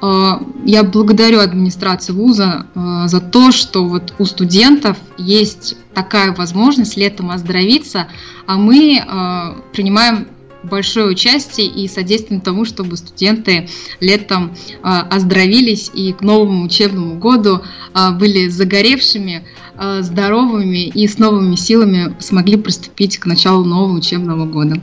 э, 0.00 0.30
я 0.64 0.82
благодарю 0.82 1.38
администрацию 1.40 2.16
вуза 2.16 2.64
э, 2.74 3.08
за 3.08 3.20
то, 3.20 3.52
что 3.52 3.84
вот 3.86 4.14
у 4.18 4.24
студентов 4.24 4.96
есть 5.18 5.76
такая 5.92 6.32
возможность 6.32 6.96
летом 6.96 7.30
оздоровиться, 7.30 8.08
а 8.46 8.56
мы 8.56 8.96
э, 8.96 9.60
принимаем 9.74 10.28
большое 10.62 11.06
участие 11.06 11.66
и 11.66 11.88
содействуем 11.88 12.40
тому, 12.40 12.64
чтобы 12.64 12.96
студенты 12.96 13.68
летом 14.00 14.52
э, 14.52 14.78
оздоровились 14.82 15.90
и 15.94 16.12
к 16.12 16.22
новому 16.22 16.64
учебному 16.64 17.16
году 17.16 17.62
э, 17.94 18.10
были 18.12 18.48
загоревшими, 18.48 19.44
э, 19.78 20.02
здоровыми 20.02 20.86
и 20.86 21.06
с 21.06 21.18
новыми 21.18 21.56
силами 21.56 22.14
смогли 22.20 22.56
приступить 22.56 23.18
к 23.18 23.26
началу 23.26 23.64
нового 23.64 23.96
учебного 23.96 24.46
года. 24.46 24.80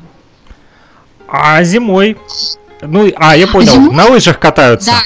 А 1.28 1.64
зимой? 1.64 2.18
Ну, 2.82 3.12
а, 3.16 3.36
я 3.36 3.48
понял, 3.48 3.74
зимой? 3.74 3.96
на 3.96 4.06
лыжах 4.08 4.40
катаются. 4.40 4.92
Да, 4.92 5.02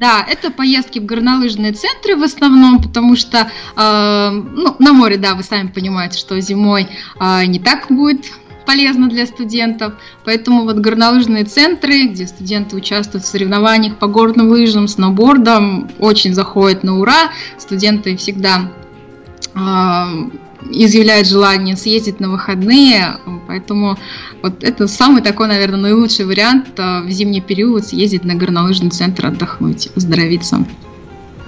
да, 0.00 0.26
это 0.28 0.50
поездки 0.50 0.98
в 0.98 1.06
горнолыжные 1.06 1.72
центры 1.72 2.16
в 2.16 2.22
основном, 2.22 2.82
потому 2.82 3.16
что 3.16 3.50
э, 3.76 4.30
ну, 4.30 4.76
на 4.78 4.92
море, 4.92 5.16
да, 5.16 5.34
вы 5.34 5.42
сами 5.44 5.68
понимаете, 5.68 6.18
что 6.18 6.38
зимой 6.40 6.88
э, 7.20 7.44
не 7.46 7.60
так 7.60 7.86
будет 7.88 8.26
полезно 8.64 9.08
для 9.08 9.26
студентов. 9.26 9.94
Поэтому 10.24 10.64
вот 10.64 10.76
горнолыжные 10.76 11.44
центры, 11.44 12.06
где 12.06 12.26
студенты 12.26 12.76
участвуют 12.76 13.24
в 13.24 13.28
соревнованиях 13.28 13.96
по 13.96 14.06
горным 14.06 14.50
лыжам, 14.50 14.88
сноубордам, 14.88 15.90
очень 15.98 16.34
заходят 16.34 16.84
на 16.84 16.98
ура. 16.98 17.30
Студенты 17.58 18.16
всегда 18.16 18.70
э, 19.54 19.58
изъявляют 20.70 21.28
желание 21.28 21.76
съездить 21.76 22.20
на 22.20 22.30
выходные, 22.30 23.18
поэтому 23.46 23.98
вот 24.42 24.62
это 24.62 24.88
самый 24.88 25.22
такой, 25.22 25.48
наверное, 25.48 25.80
наилучший 25.80 26.24
вариант 26.24 26.78
э, 26.78 27.02
в 27.02 27.10
зимний 27.10 27.40
период 27.40 27.86
съездить 27.86 28.24
на 28.24 28.34
горнолыжный 28.34 28.90
центр 28.90 29.26
отдохнуть, 29.26 29.88
оздоровиться. 29.94 30.64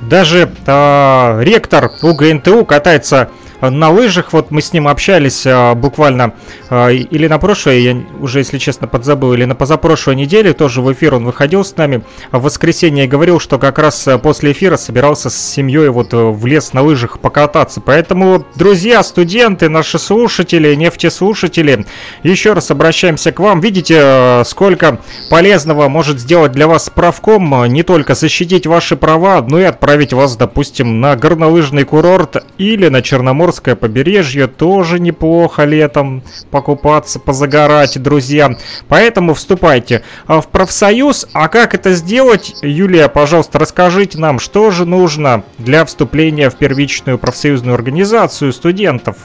Даже 0.09 0.53
э, 0.67 1.43
ректор 1.43 1.91
УГНТУ 2.03 2.65
катается 2.65 3.31
на 3.61 3.91
лыжах. 3.91 4.33
Вот 4.33 4.51
мы 4.51 4.61
с 4.61 4.73
ним 4.73 4.89
общались 4.89 5.45
а, 5.47 5.75
буквально 5.75 6.35
а, 6.71 6.89
или 6.89 7.27
на 7.27 7.39
прошлой, 7.39 7.83
я 7.83 7.97
уже, 8.21 8.41
если 8.41 8.59
честно, 8.59 8.87
подзабыл, 8.87 9.33
или 9.33 9.45
на 9.45 9.55
позапрошлой 9.55 10.17
неделе, 10.17 10.53
тоже 10.53 10.83
в 10.83 10.93
эфир 10.93 11.15
он 11.15 11.25
выходил 11.25 11.65
с 11.65 11.77
нами 11.77 12.03
в 12.33 12.43
воскресенье 12.43 13.05
и 13.05 13.09
говорил, 13.09 13.41
что 13.41 13.59
как 13.59 13.79
раз 13.79 14.09
после 14.23 14.53
эфира 14.53 14.77
собирался 14.77 15.31
с 15.31 15.37
семьей 15.37 15.89
вот 15.89 16.13
э, 16.13 16.17
в 16.17 16.45
лес 16.47 16.73
на 16.73 16.83
лыжах 16.83 17.19
покататься. 17.19 17.81
Поэтому, 17.81 18.45
друзья, 18.55 19.03
студенты, 19.03 19.69
наши 19.69 19.99
слушатели, 19.99 20.75
нефтеслушатели, 20.75 21.87
еще 22.23 22.53
раз 22.53 22.71
обращаемся 22.71 23.33
к 23.33 23.41
вам. 23.41 23.61
Видите, 23.61 24.43
сколько 24.45 25.01
полезного 25.31 25.89
может 25.89 26.21
сделать 26.21 26.53
для 26.53 26.67
вас 26.67 26.91
правком, 26.91 27.65
не 27.67 27.83
только 27.83 28.15
защитить 28.15 28.67
ваши 28.67 28.97
права, 28.97 29.43
но 29.43 29.61
и 29.61 29.65
отправить 29.65 30.13
вас, 30.13 30.37
допустим, 30.37 31.01
на 31.01 31.17
горнолыжный 31.17 31.85
курорт 31.85 32.45
или 32.59 32.89
на 32.89 33.03
Черноморский 33.03 33.46
Черноморское 33.47 33.77
побережье 33.77 34.49
тоже 34.49 34.99
неплохо 34.99 35.65
летом 35.65 36.25
покупаться, 36.51 37.21
позагорать, 37.21 38.03
друзья. 38.03 38.59
Поэтому 38.89 39.35
вступайте 39.35 40.03
а, 40.27 40.41
в 40.41 40.49
профсоюз. 40.49 41.29
А 41.33 41.47
как 41.47 41.73
это 41.73 41.95
сделать, 41.95 42.57
Юлия, 42.63 43.09
пожалуйста, 43.09 43.61
расскажите 43.61 44.19
нам, 44.19 44.41
что 44.41 44.73
же 44.73 44.85
нужно 44.85 45.45
для 45.59 45.85
вступления 45.85 46.51
в 46.51 46.57
первичную 46.57 47.19
профсоюзную 47.19 47.75
организацию 47.75 48.53
студентов? 48.53 49.17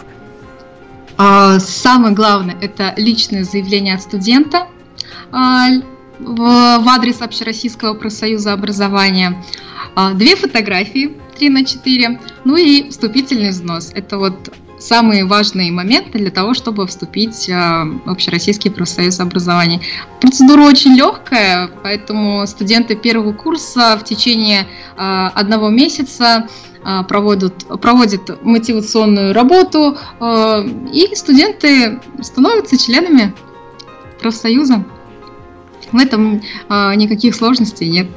А, 1.18 1.58
самое 1.60 2.14
главное– 2.14 2.56
это 2.62 2.94
личное 2.98 3.44
заявление 3.44 3.96
от 3.96 4.04
студента 4.04 4.68
а, 5.32 5.66
в 6.20 6.88
адрес 6.88 7.22
Общероссийского 7.22 7.96
профсоюза 7.96 8.54
образования, 8.54 9.44
две 10.14 10.36
фотографии 10.36 11.18
3 11.42 11.50
на 11.50 11.66
4, 11.66 12.20
ну 12.46 12.56
и 12.56 12.88
вступительный 12.92 13.50
взнос. 13.50 13.92
Это 13.96 14.20
вот 14.20 14.54
самые 14.78 15.26
важные 15.26 15.72
моменты 15.72 16.20
для 16.20 16.30
того, 16.30 16.54
чтобы 16.54 16.86
вступить 16.86 17.48
в 17.48 18.02
Общероссийский 18.06 18.70
профсоюз 18.70 19.20
образования. 19.20 19.82
Процедура 20.20 20.62
очень 20.62 20.94
легкая, 20.94 21.72
поэтому 21.82 22.46
студенты 22.46 22.96
первого 22.96 23.34
курса 23.34 23.98
в 24.00 24.04
течение 24.04 24.68
одного 24.96 25.70
месяца 25.70 26.48
проводят, 27.08 27.66
проводят 27.82 28.44
мотивационную 28.44 29.34
работу, 29.34 29.98
и 30.94 31.10
студенты 31.16 32.00
становятся 32.22 32.78
членами 32.78 33.34
профсоюза. 34.22 34.86
В 35.92 35.98
этом 35.98 36.44
никаких 36.70 37.34
сложностей 37.34 37.90
нет. 37.90 38.08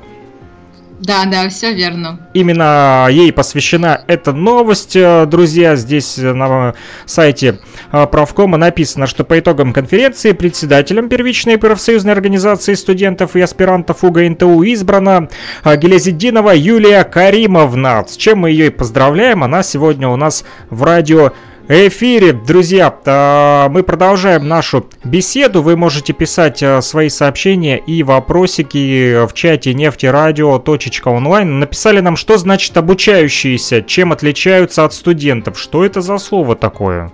Да, 0.98 1.26
да, 1.26 1.48
все 1.50 1.74
верно. 1.74 2.20
Именно 2.32 3.08
ей 3.10 3.30
посвящена 3.32 4.02
эта 4.06 4.32
новость, 4.32 4.96
э, 4.96 5.26
друзья. 5.26 5.76
Здесь 5.76 6.16
на 6.16 6.74
сайте 7.04 7.60
э, 7.92 8.06
правкома 8.06 8.56
написано, 8.56 9.06
что 9.06 9.22
по 9.24 9.38
итогам 9.38 9.74
конференции 9.74 10.32
председателем 10.32 11.10
первичной 11.10 11.58
профсоюзной 11.58 12.12
организации 12.12 12.74
студентов 12.74 13.36
и 13.36 13.40
аспирантов 13.42 14.04
УГНТУ 14.04 14.62
избрана 14.62 15.28
э, 15.64 15.76
Гелезидинова 15.76 16.54
Юлия 16.54 17.04
Каримовна. 17.04 18.04
С 18.08 18.16
чем 18.16 18.40
мы 18.40 18.50
ее 18.50 18.68
и 18.68 18.70
поздравляем. 18.70 19.44
Она 19.44 19.62
сегодня 19.62 20.08
у 20.08 20.16
нас 20.16 20.44
в 20.70 20.82
радио 20.82 21.32
эфире. 21.68 22.32
Друзья, 22.32 23.68
мы 23.70 23.82
продолжаем 23.82 24.46
нашу 24.46 24.86
беседу. 25.04 25.62
Вы 25.62 25.76
можете 25.76 26.12
писать 26.12 26.62
а, 26.62 26.80
свои 26.80 27.08
сообщения 27.08 27.78
и 27.78 28.02
вопросики 28.02 29.26
в 29.26 29.32
чате 29.32 29.74
нефтерадио.онлайн. 29.74 31.58
Написали 31.58 32.00
нам, 32.00 32.16
что 32.16 32.38
значит 32.38 32.76
обучающиеся, 32.76 33.82
чем 33.82 34.12
отличаются 34.12 34.84
от 34.84 34.94
студентов. 34.94 35.58
Что 35.58 35.84
это 35.84 36.00
за 36.00 36.18
слово 36.18 36.54
такое? 36.54 37.12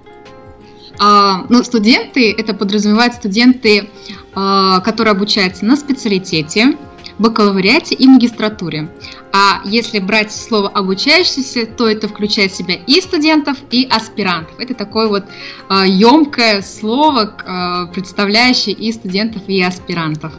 А, 0.98 1.46
ну, 1.48 1.62
студенты, 1.64 2.32
это 2.36 2.52
подразумевает 2.54 3.14
студенты, 3.14 3.88
а, 4.34 4.80
которые 4.80 5.12
обучаются 5.12 5.64
на 5.64 5.76
специалитете, 5.76 6.76
бакалавриате 7.22 7.94
и 7.94 8.06
магистратуре. 8.06 8.88
А 9.32 9.62
если 9.64 9.98
брать 10.00 10.32
слово 10.32 10.68
обучающийся, 10.68 11.66
то 11.66 11.88
это 11.88 12.08
включает 12.08 12.52
в 12.52 12.56
себя 12.56 12.74
и 12.74 13.00
студентов, 13.00 13.56
и 13.70 13.88
аспирантов. 13.90 14.58
Это 14.58 14.74
такое 14.74 15.08
вот 15.08 15.24
э, 15.24 15.84
емкое 15.86 16.60
слово, 16.62 17.32
э, 17.32 17.92
представляющее 17.94 18.74
и 18.74 18.92
студентов, 18.92 19.42
и 19.46 19.62
аспирантов. 19.62 20.32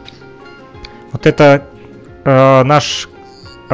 Вот 1.12 1.26
это 1.26 1.66
э, 2.24 2.62
наш 2.64 3.08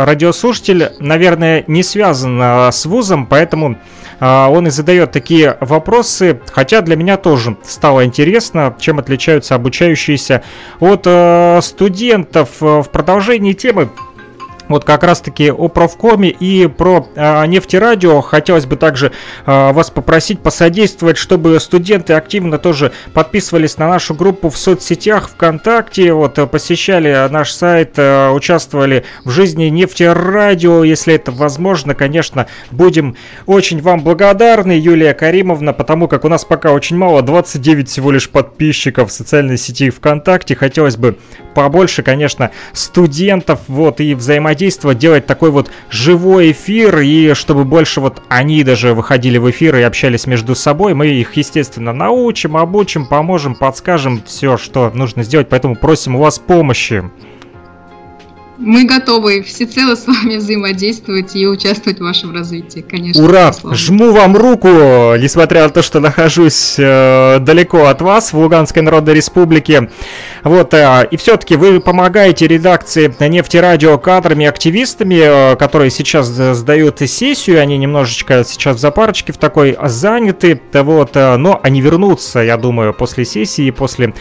радиослушатель, 0.05 0.93
наверное, 0.99 1.65
не 1.67 1.83
связан 1.83 2.41
э, 2.41 2.73
с 2.73 2.87
вузом, 2.87 3.27
поэтому 3.27 3.77
а, 4.21 4.49
он 4.51 4.67
и 4.67 4.71
задает 4.71 5.13
такие 5.13 5.57
вопросы, 5.61 6.41
хотя 6.53 6.83
для 6.83 6.95
меня 6.95 7.17
тоже 7.17 7.57
стало 7.65 8.05
интересно, 8.05 8.77
чем 8.79 8.99
отличаются 8.99 9.55
обучающиеся 9.55 10.43
от 10.79 11.03
э, 11.07 11.61
студентов. 11.63 12.49
В 12.61 12.85
продолжении 12.93 13.55
темы 13.55 13.89
вот 14.71 14.85
как 14.85 15.03
раз-таки 15.03 15.51
о 15.51 15.69
профкоме 15.69 16.31
и 16.31 16.67
про 16.67 17.07
э, 17.15 17.47
нефтерадио. 17.47 18.21
Хотелось 18.21 18.67
бы 18.67 18.77
также 18.77 19.13
э, 19.47 19.73
вас 19.73 19.91
попросить 19.91 20.41
посодействовать, 20.41 21.17
чтобы 21.17 21.59
студенты 21.61 22.15
активно 22.15 22.59
тоже 22.59 22.93
подписывались 23.13 23.77
на 23.79 23.89
нашу 23.89 24.15
группу 24.15 24.49
в 24.49 24.57
соцсетях 24.57 25.29
ВКонтакте, 25.31 26.13
вот 26.13 26.39
э, 26.39 26.47
посещали 26.47 27.29
наш 27.31 27.53
сайт, 27.53 27.95
э, 27.97 28.31
участвовали 28.31 29.05
в 29.25 29.31
жизни 29.31 29.65
нефтерадио, 29.65 30.85
если 30.85 31.15
это 31.15 31.33
возможно, 31.33 31.95
конечно, 31.95 32.47
будем 32.71 33.17
очень 33.47 33.81
вам 33.83 34.01
благодарны, 34.01 34.73
Юлия 34.73 35.15
Каримовна, 35.15 35.73
потому 35.73 36.09
как 36.09 36.25
у 36.25 36.29
нас 36.29 36.45
пока 36.45 36.73
очень 36.73 36.97
мало, 36.97 37.23
29 37.23 37.89
всего 37.89 38.11
лишь 38.11 38.31
подписчиков 38.31 39.11
в 39.11 39.13
социальной 39.13 39.59
сети 39.59 39.91
ВКонтакте, 39.91 40.55
хотелось 40.55 40.97
бы 40.97 41.19
побольше, 41.55 42.03
конечно, 42.03 42.51
студентов, 42.73 43.61
вот, 43.69 44.01
и 44.01 44.15
взаимодействовать, 44.15 44.99
делать 44.99 45.27
такой 45.27 45.51
вот 45.51 45.71
живой 45.91 46.53
эфир, 46.53 47.01
и 47.01 47.35
чтобы 47.35 47.65
больше 47.65 48.01
вот 48.01 48.23
они 48.29 48.65
даже 48.65 48.95
выходили 48.95 49.39
в 49.39 49.51
эфир 49.51 49.77
и 49.77 49.83
общались 49.83 50.27
между 50.27 50.55
собой, 50.55 50.95
мы 50.95 51.09
их, 51.09 51.37
естественно, 51.37 51.93
научим, 51.93 52.57
обучим, 52.57 53.07
поможем, 53.07 53.55
подскажем 53.55 54.23
все, 54.25 54.57
что 54.57 54.91
нужно 54.95 55.23
сделать, 55.23 55.49
поэтому 55.49 55.77
просим 55.77 56.17
у 56.17 56.21
вас 56.21 56.39
помощи. 56.39 57.05
Мы 58.63 58.85
готовы 58.85 59.41
всецело 59.41 59.95
с 59.95 60.07
вами 60.07 60.37
взаимодействовать 60.37 61.35
и 61.35 61.47
участвовать 61.47 61.99
в 61.99 62.03
вашем 62.03 62.35
развитии, 62.35 62.85
конечно. 62.87 63.25
Ура! 63.25 63.49
Безусловно. 63.49 63.79
Жму 63.79 64.13
вам 64.13 64.37
руку, 64.37 64.69
несмотря 64.69 65.63
на 65.63 65.71
то, 65.71 65.81
что 65.81 65.99
нахожусь 65.99 66.75
э, 66.77 67.39
далеко 67.41 67.87
от 67.87 68.03
вас, 68.03 68.35
в 68.35 68.39
Луганской 68.39 68.83
Народной 68.83 69.15
Республике. 69.15 69.89
Вот, 70.45 70.75
э, 70.75 71.09
и 71.11 71.17
все-таки 71.17 71.57
вы 71.57 71.81
помогаете 71.81 72.47
редакции 72.47 73.11
нефтерадио 73.19 73.97
кадрами, 73.97 74.45
активистами, 74.45 75.53
э, 75.53 75.57
которые 75.57 75.91
сейчас 75.91 76.27
сдают 76.27 76.99
сессию, 76.99 77.63
они 77.63 77.79
немножечко 77.79 78.45
сейчас 78.47 78.77
в 78.77 78.79
запарочке 78.79 79.33
в 79.33 79.39
такой 79.39 79.79
заняты, 79.85 80.61
вот, 80.75 81.13
э, 81.15 81.37
но 81.39 81.59
они 81.63 81.81
вернутся, 81.81 82.41
я 82.41 82.59
думаю, 82.59 82.93
после 82.93 83.25
сессии, 83.25 83.71
после 83.71 84.13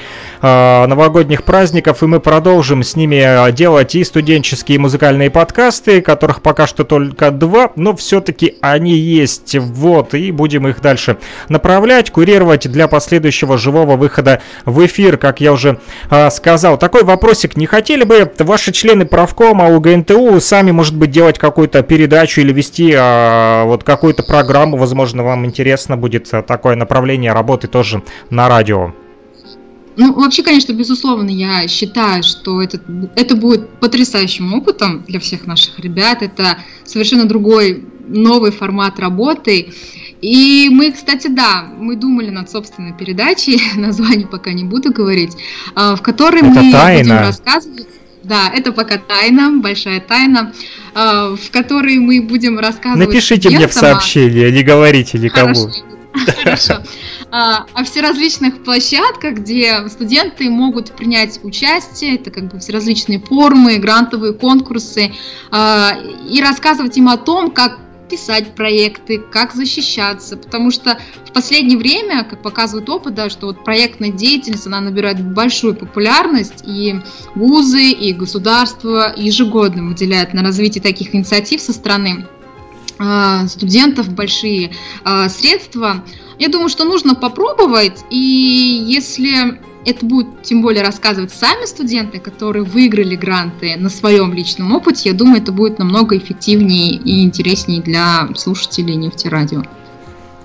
э, 0.41 0.85
новогодних 0.87 1.43
праздников, 1.43 2.03
и 2.03 2.05
мы 2.05 2.21
продолжим 2.21 2.83
с 2.83 2.95
ними 2.95 3.17
э, 3.17 3.51
делать 3.51 3.95
и 3.95 4.03
студенческие 4.05 4.28
студенческие 4.29 4.77
музыкальные 4.77 5.31
подкасты, 5.31 6.03
которых 6.03 6.43
пока 6.43 6.67
что 6.67 6.83
только 6.83 7.31
два, 7.31 7.71
но 7.75 7.95
все-таки 7.95 8.57
они 8.61 8.93
есть. 8.93 9.55
Вот, 9.55 10.13
и 10.13 10.31
будем 10.31 10.67
их 10.67 10.81
дальше 10.81 11.17
направлять, 11.47 12.11
курировать 12.11 12.69
для 12.71 12.87
последующего 12.87 13.57
живого 13.57 13.95
выхода 13.95 14.43
в 14.65 14.85
эфир, 14.85 15.17
как 15.17 15.41
я 15.41 15.51
уже 15.51 15.79
э, 16.11 16.29
сказал. 16.29 16.77
Такой 16.77 17.03
вопросик, 17.03 17.57
не 17.57 17.65
хотели 17.65 18.03
бы 18.03 18.31
ваши 18.37 18.71
члены 18.71 19.07
правкома 19.07 19.75
УГНТУ 19.75 20.39
сами, 20.41 20.69
может 20.69 20.95
быть, 20.95 21.09
делать 21.09 21.39
какую-то 21.39 21.81
передачу 21.81 22.41
или 22.41 22.53
вести 22.53 22.93
э, 22.95 23.63
вот 23.63 23.83
какую-то 23.83 24.21
программу, 24.21 24.77
возможно, 24.77 25.23
вам 25.23 25.47
интересно 25.47 25.97
будет 25.97 26.29
такое 26.45 26.75
направление 26.75 27.33
работы 27.33 27.67
тоже 27.67 28.03
на 28.29 28.47
радио? 28.47 28.93
Ну, 29.99 30.13
вообще, 30.13 30.43
конечно, 30.43 30.71
безусловно, 30.71 31.29
я 31.29 31.67
считаю, 31.67 32.23
что 32.23 32.61
это, 32.61 32.79
это 33.17 33.35
будет 33.35 33.69
потрясающим 33.81 34.53
опытом 34.53 35.03
для 35.05 35.19
всех 35.19 35.45
наших 35.45 35.77
ребят. 35.77 36.21
Это 36.21 36.57
совершенно 36.85 37.25
другой, 37.25 37.83
новый 38.07 38.51
формат 38.51 38.97
работы. 38.97 39.73
И 40.21 40.69
мы, 40.71 40.93
кстати, 40.93 41.27
да, 41.27 41.67
мы 41.77 41.97
думали 41.97 42.29
над 42.29 42.49
собственной 42.49 42.93
передачей, 42.93 43.61
название 43.75 44.25
пока 44.25 44.53
не 44.53 44.63
буду 44.63 44.93
говорить, 44.93 45.35
а, 45.75 45.97
в 45.97 46.01
которой 46.01 46.43
это 46.43 46.61
мы 46.61 46.71
тайна. 46.71 47.03
будем 47.03 47.17
рассказывать. 47.17 47.87
Да, 48.23 48.49
это 48.55 48.71
пока 48.71 48.99
тайна, 48.99 49.59
большая 49.59 49.99
тайна, 49.99 50.53
а, 50.95 51.35
в 51.35 51.51
которой 51.51 51.97
мы 51.97 52.21
будем 52.21 52.57
рассказывать. 52.57 53.09
Напишите 53.09 53.49
мне 53.49 53.67
в 53.67 53.73
сообщение, 53.73 54.49
не 54.49 54.63
говорите 54.63 55.19
никому. 55.19 55.55
Хорошо. 55.55 55.83
Хорошо. 56.43 56.83
А, 57.31 57.65
о 57.73 57.83
всеразличных 57.83 58.63
площадках, 58.63 59.35
где 59.35 59.87
студенты 59.87 60.49
могут 60.49 60.91
принять 60.93 61.39
участие, 61.43 62.15
это 62.15 62.31
как 62.31 62.51
бы 62.51 62.59
всеразличные 62.59 63.19
форумы, 63.19 63.77
грантовые 63.77 64.33
конкурсы, 64.33 65.13
а, 65.51 65.95
и 66.27 66.41
рассказывать 66.41 66.97
им 66.97 67.07
о 67.07 67.17
том, 67.17 67.51
как 67.51 67.79
писать 68.09 68.55
проекты, 68.55 69.19
как 69.19 69.53
защищаться, 69.53 70.35
потому 70.35 70.71
что 70.71 70.97
в 71.27 71.31
последнее 71.31 71.77
время, 71.77 72.23
как 72.23 72.41
показывает 72.41 72.89
опыт, 72.89 73.13
да, 73.13 73.29
что 73.29 73.45
вот 73.45 73.63
проектная 73.63 74.11
деятельность, 74.11 74.65
она 74.65 74.81
набирает 74.81 75.23
большую 75.23 75.75
популярность, 75.75 76.63
и 76.65 76.95
вузы, 77.35 77.91
и 77.91 78.11
государство 78.13 79.13
ежегодно 79.15 79.87
выделяют 79.87 80.33
на 80.33 80.41
развитие 80.41 80.81
таких 80.81 81.13
инициатив 81.13 81.61
со 81.61 81.71
стороны 81.71 82.25
студентов 83.47 84.09
большие 84.09 84.71
а, 85.03 85.29
средства. 85.29 86.03
Я 86.37 86.49
думаю, 86.49 86.69
что 86.69 86.85
нужно 86.85 87.15
попробовать, 87.15 88.03
и 88.09 88.85
если 88.87 89.59
это 89.85 90.05
будут 90.05 90.43
тем 90.43 90.61
более 90.61 90.83
рассказывать 90.83 91.31
сами 91.31 91.65
студенты, 91.65 92.19
которые 92.19 92.63
выиграли 92.63 93.15
гранты 93.15 93.75
на 93.77 93.89
своем 93.89 94.33
личном 94.33 94.73
опыте, 94.73 95.09
я 95.09 95.15
думаю, 95.15 95.41
это 95.41 95.51
будет 95.51 95.79
намного 95.79 96.17
эффективнее 96.17 96.93
и 96.93 97.23
интереснее 97.23 97.81
для 97.81 98.29
слушателей 98.35 98.95
нефтерадио. 98.95 99.63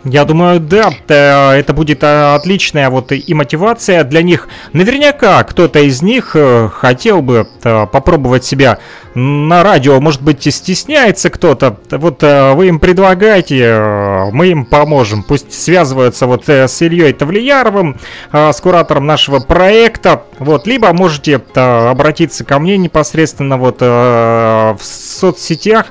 Я 0.05 0.26
думаю, 0.26 0.61
да, 0.61 0.92
э, 1.09 1.52
это 1.52 1.72
будет 1.72 2.02
э, 2.02 2.34
отличная 2.34 2.90
вот 2.90 3.11
и 3.11 3.32
мотивация 3.32 4.05
для 4.05 4.22
них. 4.22 4.48
Наверняка 4.74 5.42
кто-то 5.44 5.78
из 5.78 6.02
них 6.02 6.32
э, 6.34 6.68
хотел 6.68 7.22
бы 7.22 7.48
попробовать 7.62 8.44
себя 8.44 8.78
на 9.14 9.62
радио, 9.62 10.00
может 10.00 10.20
быть, 10.20 10.52
стесняется 10.52 11.30
кто-то. 11.30 11.78
Вот 11.90 12.22
вы 12.22 12.66
им 12.66 12.80
предлагаете, 12.80 14.28
мы 14.32 14.48
им 14.48 14.64
поможем. 14.66 15.22
Пусть 15.22 15.52
связываются 15.52 16.26
вот 16.26 16.48
с 16.48 16.82
Ильей 16.82 17.12
Тавлияровым, 17.12 17.96
с 18.32 18.61
куратором 18.61 19.07
нашего 19.07 19.38
проекта. 19.38 20.24
Вот, 20.40 20.66
либо 20.66 20.92
можете 20.92 21.40
обратиться 21.55 22.44
ко 22.44 22.59
мне 22.59 22.76
непосредственно 22.76 23.57
вот 23.57 23.80
в 23.80 24.78
соцсетях 24.82 25.86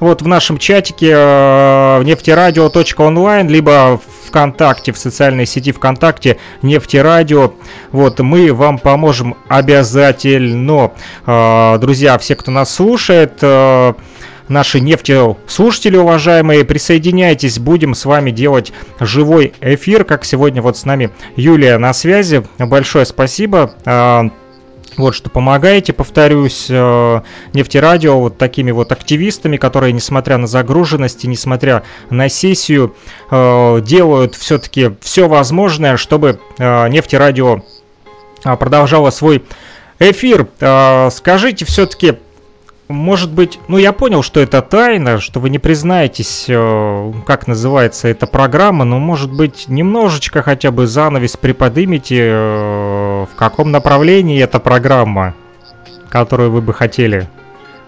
вот 0.00 0.22
в 0.22 0.26
нашем 0.26 0.58
чатике 0.58 1.12
э, 1.12 2.02
нефтерадио.онлайн, 2.04 3.48
либо 3.48 4.00
ВКонтакте, 4.26 4.92
в 4.92 4.98
социальной 4.98 5.46
сети 5.46 5.72
ВКонтакте 5.72 6.38
Нефтерадио. 6.62 7.54
Вот, 7.92 8.20
мы 8.20 8.52
вам 8.52 8.78
поможем 8.78 9.36
обязательно. 9.48 10.92
Э, 11.26 11.78
друзья, 11.80 12.18
все, 12.18 12.36
кто 12.36 12.50
нас 12.50 12.74
слушает, 12.74 13.38
э, 13.42 13.94
наши 14.48 14.80
нефтеслушатели, 14.80 15.96
уважаемые, 15.96 16.64
присоединяйтесь, 16.64 17.58
будем 17.58 17.94
с 17.94 18.04
вами 18.04 18.30
делать 18.30 18.72
живой 19.00 19.54
эфир, 19.60 20.04
как 20.04 20.24
сегодня 20.24 20.62
вот 20.62 20.76
с 20.76 20.84
нами 20.84 21.10
Юлия 21.36 21.78
на 21.78 21.92
связи. 21.92 22.44
Большое 22.58 23.06
спасибо. 23.06 24.32
Вот 24.96 25.14
что 25.14 25.28
помогаете, 25.28 25.92
повторюсь, 25.92 26.66
э, 26.70 27.20
нефтерадио 27.52 28.18
вот 28.18 28.38
такими 28.38 28.70
вот 28.70 28.92
активистами, 28.92 29.58
которые, 29.58 29.92
несмотря 29.92 30.38
на 30.38 30.46
загруженность 30.46 31.24
и 31.24 31.28
несмотря 31.28 31.82
на 32.08 32.30
сессию, 32.30 32.94
э, 33.30 33.80
делают 33.82 34.34
все-таки 34.34 34.92
все 35.02 35.28
возможное, 35.28 35.98
чтобы 35.98 36.40
э, 36.58 36.88
нефтерадио 36.88 37.62
продолжало 38.42 39.10
свой 39.10 39.42
эфир. 39.98 40.46
Скажите 41.10 41.64
все-таки, 41.64 42.18
может 42.86 43.32
быть, 43.32 43.58
ну 43.66 43.76
я 43.76 43.92
понял, 43.92 44.22
что 44.22 44.38
это 44.38 44.62
тайна, 44.62 45.18
что 45.18 45.40
вы 45.40 45.50
не 45.50 45.58
признаетесь, 45.58 46.44
как 47.26 47.48
называется 47.48 48.06
эта 48.06 48.28
программа, 48.28 48.84
но 48.84 49.00
может 49.00 49.32
быть 49.32 49.64
немножечко 49.66 50.42
хотя 50.42 50.70
бы 50.70 50.86
занавес 50.86 51.36
приподнимите, 51.36 52.30
в 53.24 53.34
каком 53.34 53.70
направлении 53.70 54.42
эта 54.42 54.60
программа, 54.60 55.34
которую 56.08 56.50
вы 56.50 56.60
бы 56.60 56.74
хотели 56.74 57.28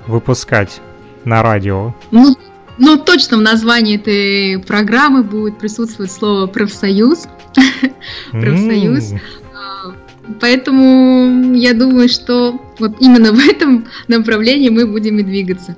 выпускать 0.06 0.80
на 1.24 1.42
радио? 1.42 1.94
Ну, 2.10 2.34
ну 2.78 2.96
точно 2.96 3.36
в 3.36 3.42
названии 3.42 3.96
этой 3.96 4.62
программы 4.64 5.22
будет 5.22 5.58
присутствовать 5.58 6.10
слово 6.10 6.46
профсоюз. 6.46 7.28
Профсоюз. 8.30 9.12
Поэтому 10.40 11.54
я 11.54 11.72
думаю, 11.74 12.08
что 12.08 12.60
вот 12.78 12.96
именно 13.00 13.32
в 13.32 13.38
этом 13.38 13.86
направлении 14.08 14.68
мы 14.68 14.86
будем 14.86 15.18
и 15.18 15.22
двигаться. 15.22 15.76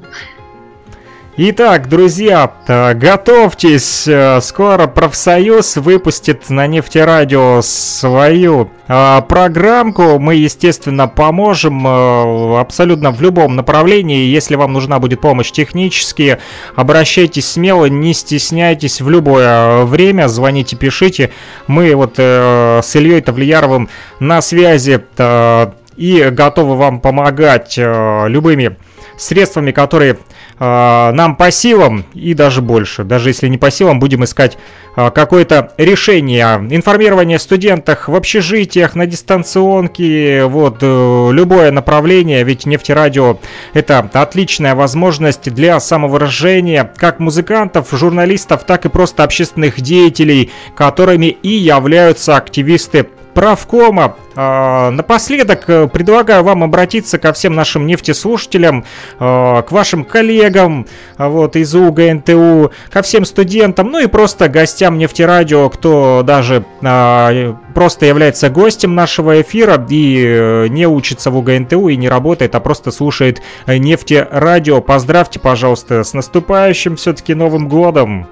Итак, 1.43 1.88
друзья, 1.88 2.53
готовьтесь, 2.68 4.07
э, 4.07 4.43
скоро 4.43 4.86
профсоюз 4.86 5.78
выпустит 5.78 6.51
на 6.51 6.66
нефтерадио 6.66 7.62
свою 7.62 8.68
э, 8.86 9.22
программку. 9.26 10.18
Мы, 10.18 10.34
естественно, 10.34 11.09
поможем 11.09 11.86
э, 11.86 12.61
абсолютно 12.61 13.11
в 13.11 13.22
любом 13.22 13.57
направлении. 13.57 14.26
Если 14.26 14.55
вам 14.55 14.74
нужна 14.74 14.99
будет 14.99 15.22
помощь 15.22 15.51
технически, 15.51 16.36
обращайтесь 16.76 17.53
смело, 17.53 17.86
не 17.86 18.12
стесняйтесь 18.12 19.01
в 19.01 19.09
любое 19.09 19.84
время, 19.84 20.28
звоните, 20.28 20.76
пишите. 20.76 21.30
Мы 21.66 21.95
вот 21.95 22.18
с 22.18 22.95
Ильей 22.95 23.22
Тавлияровым 23.22 23.88
на 24.18 24.43
связи 24.43 25.03
и 25.97 26.28
готовы 26.30 26.76
вам 26.76 27.01
помогать 27.01 27.78
любыми 27.78 28.76
средствами, 29.20 29.70
которые 29.70 30.12
э, 30.12 30.16
нам 30.61 31.36
по 31.36 31.50
силам 31.50 32.04
и 32.12 32.34
даже 32.34 32.61
больше. 32.61 33.04
Даже 33.04 33.30
если 33.30 33.48
не 33.48 33.56
по 33.56 33.70
силам, 33.70 33.98
будем 33.98 34.24
искать 34.24 34.58
э, 34.94 35.11
какое-то 35.11 35.72
решение. 35.78 36.44
Информирование 36.70 37.36
о 37.36 37.40
студентах 37.40 38.08
в 38.08 38.14
общежитиях, 38.14 38.94
на 38.94 39.06
дистанционке, 39.06 40.44
вот, 40.44 40.78
э, 40.82 41.30
любое 41.32 41.70
направление, 41.70 42.44
ведь 42.44 42.66
нефтерадио 42.66 43.38
это 43.72 44.00
отличная 44.12 44.74
возможность 44.74 45.50
для 45.50 45.80
самовыражения 45.80 46.92
как 46.94 47.20
музыкантов, 47.20 47.88
журналистов, 47.92 48.64
так 48.64 48.84
и 48.84 48.90
просто 48.90 49.24
общественных 49.24 49.80
деятелей, 49.80 50.50
которыми 50.76 51.26
и 51.26 51.48
являются 51.48 52.36
активисты 52.36 53.06
правкома. 53.35 54.16
А, 54.37 54.91
напоследок 54.91 55.68
э, 55.68 55.89
предлагаю 55.89 56.45
вам 56.45 56.62
обратиться 56.62 57.18
ко 57.18 57.33
всем 57.33 57.55
нашим 57.55 57.87
нефтеслушателям, 57.87 58.85
а, 59.18 59.62
к 59.62 59.72
вашим 59.72 60.05
коллегам 60.05 60.87
а, 61.16 61.28
вот, 61.28 61.57
из 61.57 61.74
УГНТУ, 61.74 62.70
ко 62.91 63.03
всем 63.03 63.24
студентам, 63.24 63.91
ну 63.91 63.99
и 63.99 64.07
просто 64.07 64.49
гостям 64.49 64.99
нефтерадио, 64.99 65.68
кто 65.68 66.22
даже 66.24 66.64
просто 67.74 68.07
является 68.07 68.51
гостем 68.51 68.95
нашего 68.95 69.41
эфира 69.41 69.85
и 69.89 70.24
э, 70.24 70.66
не 70.68 70.87
учится 70.87 71.31
в 71.31 71.37
УГНТУ 71.37 71.89
и 71.89 71.97
не 71.97 72.09
работает, 72.09 72.55
а 72.55 72.61
просто 72.61 72.91
слушает 72.91 73.43
нефтерадио. 73.66 74.81
Поздравьте, 74.81 75.41
пожалуйста, 75.41 76.05
с 76.05 76.14
наступающим 76.14 76.97
все-таки 76.97 77.35
Новым 77.35 77.68
годом! 77.68 78.26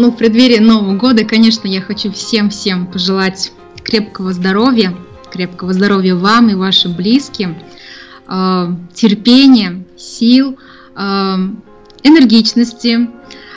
Ну, 0.00 0.12
в 0.12 0.16
преддверии 0.16 0.58
Нового 0.60 0.94
года, 0.94 1.24
конечно, 1.24 1.66
я 1.66 1.80
хочу 1.80 2.12
всем-всем 2.12 2.86
пожелать 2.86 3.50
крепкого 3.82 4.32
здоровья, 4.32 4.94
крепкого 5.28 5.72
здоровья 5.72 6.14
вам 6.14 6.50
и 6.50 6.54
вашим 6.54 6.94
близким, 6.94 7.56
э, 8.28 8.66
терпения, 8.94 9.84
сил, 9.96 10.56
э, 10.94 11.00
энергичности, 12.04 13.10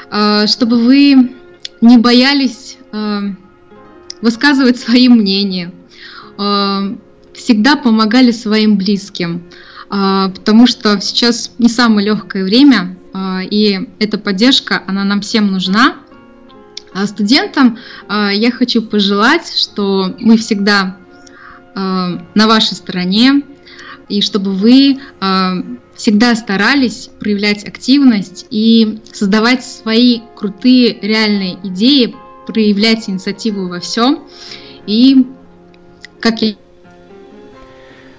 э, 0.10 0.48
чтобы 0.48 0.78
вы 0.78 1.32
не 1.80 2.00
боялись 2.00 2.78
высказывать 4.22 4.78
свои 4.78 5.08
мнения, 5.08 5.72
всегда 7.34 7.76
помогали 7.78 8.32
своим 8.32 8.76
близким, 8.78 9.44
потому 9.88 10.68
что 10.68 11.00
сейчас 11.00 11.52
не 11.58 11.70
самое 11.70 12.08
легкое 12.08 12.44
время, 12.44 12.98
и 13.50 13.88
эта 14.00 14.18
поддержка, 14.18 14.84
она 14.88 15.06
нам 15.06 15.22
всем 15.22 15.52
нужна, 15.52 15.96
а 16.94 17.08
студентам 17.08 17.78
а, 18.08 18.32
я 18.32 18.52
хочу 18.52 18.82
пожелать, 18.82 19.52
что 19.56 20.14
мы 20.20 20.38
всегда 20.38 20.98
а, 21.74 22.22
на 22.36 22.48
вашей 22.48 22.76
стороне, 22.76 23.44
и 24.10 24.22
чтобы 24.22 24.54
вы 24.54 25.00
всегда 25.96 26.36
старались 26.36 27.10
проявлять 27.20 27.66
активность 27.66 28.46
и 28.50 29.00
создавать 29.14 29.64
свои 29.64 30.20
крутые 30.36 31.00
реальные 31.02 31.60
идеи, 31.64 32.14
проявлять 32.46 33.08
инициативу 33.08 33.70
во 33.70 33.80
всем. 33.80 34.28
И, 34.86 35.28
как 36.20 36.42
я 36.42 36.56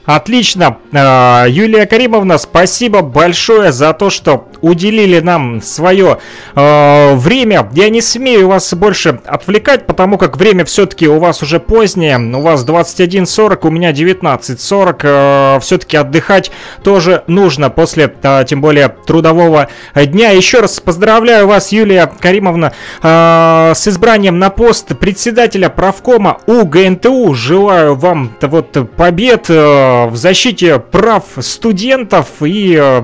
Отлично. 0.05 0.79
Юлия 0.93 1.87
Каримовна, 1.87 2.39
спасибо 2.39 3.03
большое 3.03 3.71
за 3.71 3.93
то, 3.93 4.11
что 4.11 4.49
уделили 4.63 5.21
нам 5.21 5.61
свое 5.61 6.19
э, 6.55 7.15
время. 7.15 7.69
Я 7.73 7.91
не 7.91 8.01
смею 8.01 8.49
вас 8.49 8.73
больше 8.75 9.21
отвлекать, 9.27 9.87
потому 9.87 10.19
как 10.19 10.37
время 10.37 10.65
все-таки 10.65 11.09
у 11.09 11.19
вас 11.19 11.43
уже 11.43 11.61
позднее. 11.61 12.19
У 12.19 12.41
вас 12.41 12.65
21.40, 12.65 13.67
у 13.67 13.71
меня 13.71 13.93
19.40. 13.93 15.01
Э, 15.03 15.61
все-таки 15.61 15.97
отдыхать 15.97 16.51
тоже 16.83 17.25
нужно 17.27 17.71
после, 17.71 18.13
э, 18.23 18.45
тем 18.49 18.61
более, 18.61 18.89
трудового 18.89 19.69
дня. 19.95 20.31
Еще 20.31 20.61
раз 20.61 20.81
поздравляю 20.81 21.47
вас, 21.47 21.73
Юлия 21.73 22.11
Каримовна, 22.21 22.73
э, 23.03 23.73
с 23.75 23.87
избранием 23.89 24.39
на 24.39 24.51
пост 24.51 24.97
председателя 24.99 25.69
правкома 25.69 26.39
УГНТУ. 26.47 27.35
Желаю 27.35 27.95
вам 27.95 28.33
вот 28.41 28.79
побед. 28.97 29.51
Э, 29.51 30.07
в 30.07 30.17
защите 30.17 30.79
прав 30.79 31.25
студентов 31.41 32.27
и 32.43 32.79
э, 32.81 33.03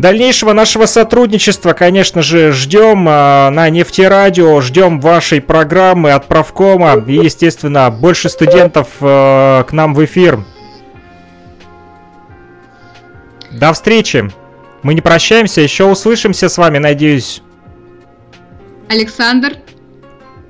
дальнейшего 0.00 0.52
нашего 0.52 0.86
сотрудничества, 0.86 1.72
конечно 1.72 2.22
же, 2.22 2.52
ждем 2.52 3.08
э, 3.08 3.50
на 3.50 3.68
нефтерадио, 3.70 4.60
ждем 4.60 5.00
вашей 5.00 5.40
программы 5.40 6.12
от 6.12 6.26
правкома 6.26 6.96
и, 7.06 7.14
естественно, 7.14 7.90
больше 7.90 8.28
студентов 8.28 8.88
э, 9.00 9.64
к 9.68 9.72
нам 9.72 9.94
в 9.94 10.04
эфир. 10.04 10.40
До 13.52 13.72
встречи! 13.72 14.30
Мы 14.82 14.94
не 14.94 15.02
прощаемся, 15.02 15.60
еще 15.60 15.84
услышимся 15.84 16.48
с 16.48 16.56
вами, 16.56 16.78
надеюсь. 16.78 17.42
Александр, 18.88 19.58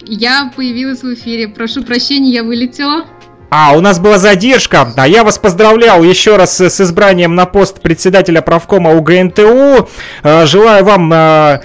Я 0.03 0.53
появилась 0.55 1.03
в 1.03 1.13
эфире. 1.15 1.49
Прошу 1.49 1.83
прощения, 1.83 2.31
я 2.31 2.45
вылетела. 2.45 3.07
А, 3.51 3.73
у 3.77 3.81
нас 3.81 3.99
была 3.99 4.19
задержка. 4.19 4.93
А 4.97 5.09
я 5.09 5.25
вас 5.25 5.37
поздравлял 5.39 6.05
еще 6.05 6.37
раз 6.37 6.61
с 6.61 6.81
избранием 6.81 7.35
на 7.35 7.47
пост 7.47 7.81
председателя 7.81 8.43
правкома 8.43 8.93
УГНТУ. 8.95 9.89
Э, 10.23 10.47
желаю 10.47 10.85
вам 10.85 11.13
э, 11.13 11.61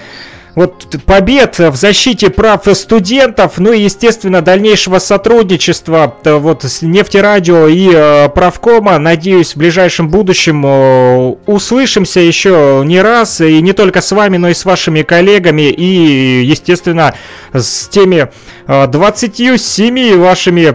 вот 0.56 0.96
побед 1.04 1.58
в 1.58 1.76
защите 1.76 2.30
прав 2.30 2.62
студентов, 2.72 3.58
ну 3.58 3.72
и, 3.72 3.82
естественно, 3.82 4.40
дальнейшего 4.40 4.98
сотрудничества 4.98 6.16
э, 6.24 6.34
вот 6.34 6.64
с 6.64 6.80
нефтерадио 6.80 7.68
и 7.68 7.90
э, 7.92 8.30
правкома. 8.30 8.98
Надеюсь, 8.98 9.52
в 9.52 9.58
ближайшем 9.58 10.08
будущем 10.08 10.64
э, 10.64 11.34
услышимся 11.44 12.20
еще 12.20 12.82
не 12.86 13.02
раз, 13.02 13.42
и 13.42 13.60
не 13.60 13.74
только 13.74 14.00
с 14.00 14.10
вами, 14.12 14.38
но 14.38 14.48
и 14.48 14.54
с 14.54 14.64
вашими 14.64 15.02
коллегами, 15.02 15.68
и, 15.70 16.42
естественно, 16.42 17.14
с 17.52 17.86
теми 17.88 18.30
э, 18.66 18.86
27 18.86 20.16
вашими 20.18 20.74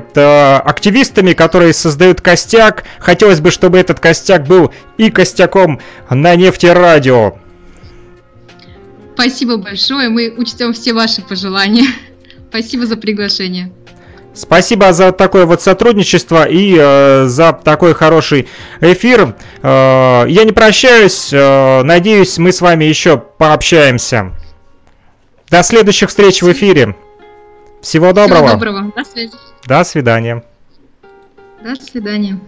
активистами, 0.69 1.33
которые 1.33 1.73
создают 1.73 2.21
костяк. 2.21 2.83
Хотелось 2.99 3.41
бы, 3.41 3.49
чтобы 3.49 3.79
этот 3.79 3.99
костяк 3.99 4.45
был 4.45 4.71
и 4.97 5.09
костяком 5.09 5.79
на 6.11 6.35
нефтерадио. 6.35 7.40
Спасибо 9.21 9.57
большое, 9.57 10.09
мы 10.09 10.33
учтем 10.35 10.73
все 10.73 10.93
ваши 10.93 11.21
пожелания. 11.21 11.85
Спасибо 12.49 12.87
за 12.87 12.97
приглашение. 12.97 13.71
Спасибо 14.33 14.93
за 14.93 15.11
такое 15.11 15.45
вот 15.45 15.61
сотрудничество 15.61 16.45
и 16.45 16.75
э, 16.75 17.27
за 17.27 17.53
такой 17.53 17.93
хороший 17.93 18.47
эфир. 18.79 19.35
Э, 19.61 20.25
я 20.27 20.43
не 20.43 20.51
прощаюсь, 20.51 21.29
э, 21.31 21.83
надеюсь, 21.83 22.39
мы 22.39 22.51
с 22.51 22.61
вами 22.61 22.85
еще 22.85 23.19
пообщаемся. 23.19 24.31
До 25.51 25.61
следующих 25.61 26.09
встреч 26.09 26.41
в 26.41 26.51
эфире. 26.51 26.95
Всего 27.83 28.13
доброго. 28.13 28.47
Всего 28.47 28.59
доброго. 28.59 28.91
До 28.95 29.03
связи. 29.03 29.33
До 29.67 29.83
свидания. 29.83 30.43
До 31.63 31.75
свидания. 31.75 32.39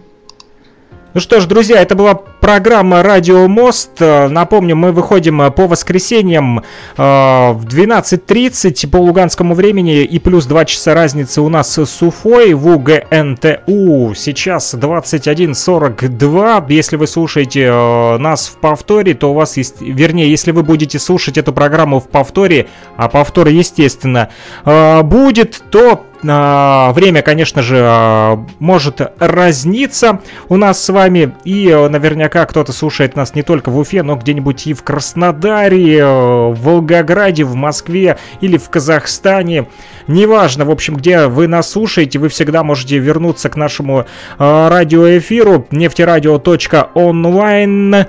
Ну 1.14 1.20
что 1.20 1.38
ж, 1.38 1.46
друзья, 1.46 1.80
это 1.80 1.94
была 1.94 2.14
программа 2.14 3.04
«Радио 3.04 3.46
Мост». 3.46 3.90
Э, 4.00 4.26
Напомню, 4.26 4.74
мы 4.74 4.90
выходим 4.90 5.42
э, 5.42 5.52
по 5.52 5.68
воскресеньям 5.68 6.58
э, 6.58 6.62
в 6.96 7.64
12.30 7.64 8.90
по 8.90 8.96
луганскому 8.96 9.54
времени 9.54 10.02
и 10.02 10.18
плюс 10.18 10.46
2 10.46 10.64
часа 10.64 10.92
разницы 10.92 11.40
у 11.40 11.48
нас 11.48 11.78
с 11.78 12.02
Уфой 12.02 12.54
в 12.54 12.66
УГНТУ. 12.66 14.14
Сейчас 14.16 14.74
21.42. 14.74 16.72
Если 16.72 16.96
вы 16.96 17.06
слушаете 17.06 17.66
э, 17.66 18.18
нас 18.18 18.48
в 18.48 18.56
повторе, 18.56 19.14
то 19.14 19.30
у 19.30 19.34
вас 19.34 19.56
есть... 19.56 19.80
Вернее, 19.80 20.28
если 20.28 20.50
вы 20.50 20.64
будете 20.64 20.98
слушать 20.98 21.38
эту 21.38 21.52
программу 21.52 22.00
в 22.00 22.08
повторе, 22.08 22.66
а 22.96 23.08
повтор, 23.08 23.46
естественно, 23.46 24.30
будет, 24.64 25.62
то 25.70 26.04
Время, 26.24 27.20
конечно 27.20 27.60
же, 27.60 27.80
а, 27.82 28.42
может 28.58 29.02
разниться 29.18 30.22
у 30.48 30.56
нас 30.56 30.82
с 30.82 30.88
вами. 30.88 31.34
И 31.44 31.68
э, 31.68 31.88
наверняка 31.88 32.46
кто-то 32.46 32.72
слушает 32.72 33.14
нас 33.14 33.34
не 33.34 33.42
только 33.42 33.68
в 33.68 33.76
Уфе, 33.76 34.02
но 34.02 34.16
где-нибудь 34.16 34.66
и 34.66 34.72
в 34.72 34.82
Краснодаре, 34.82 35.98
э, 35.98 36.06
в 36.06 36.56
Волгограде, 36.62 37.44
в 37.44 37.54
Москве 37.54 38.16
или 38.40 38.56
в 38.56 38.70
Казахстане. 38.70 39.66
Неважно, 40.06 40.64
в 40.64 40.70
общем, 40.70 40.96
где 40.96 41.26
вы 41.26 41.46
нас 41.46 41.70
слушаете, 41.70 42.18
вы 42.18 42.30
всегда 42.30 42.64
можете 42.64 42.96
вернуться 42.96 43.50
к 43.50 43.56
нашему 43.56 44.00
э, 44.00 44.04
радиоэфиру 44.38 45.66
нефтерадио.онлайн. 45.70 48.06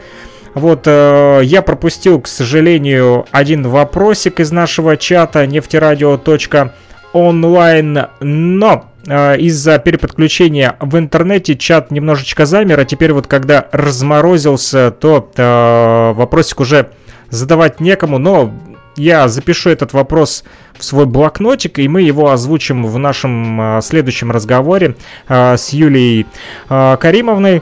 Вот, 0.53 0.84
э, 0.86 1.41
я 1.43 1.61
пропустил, 1.61 2.22
к 2.22 2.28
сожалению, 2.28 3.26
один 3.32 3.68
вопросик 3.68 4.39
из 4.39 4.53
нашего 4.53 4.95
чата 4.95 5.45
нефтерадио.онлайн 5.45 6.72
онлайн, 7.16 8.07
но 8.20 8.91
э, 9.07 9.38
из-за 9.39 9.80
переподключения 9.80 10.76
в 10.82 10.97
интернете 10.97 11.55
чат 11.55 11.89
немножечко 11.89 12.45
замер, 12.45 12.82
а 12.82 12.86
теперь 12.86 13.13
вот 13.13 13.26
когда 13.26 13.68
разморозился, 13.72 14.91
то 14.91 15.32
э, 15.36 16.13
вопросик 16.13 16.59
уже 16.59 16.89
задавать 17.30 17.80
некому, 17.80 18.18
но 18.18 18.53
я 18.97 19.30
запишу 19.30 19.70
этот 19.70 19.93
вопрос 19.93 20.43
в 20.78 20.84
свой 20.84 21.05
блокнотик, 21.05 21.80
и 21.80 21.88
мы 21.88 22.01
его 22.01 22.32
озвучим 22.32 22.86
в 22.86 22.97
нашем 22.97 23.78
э, 23.78 23.82
следующем 23.82 24.32
разговоре 24.32 24.95
э, 25.30 25.55
с 25.55 25.70
Юлией 25.70 26.26
э, 26.70 26.97
Каримовной 26.99 27.61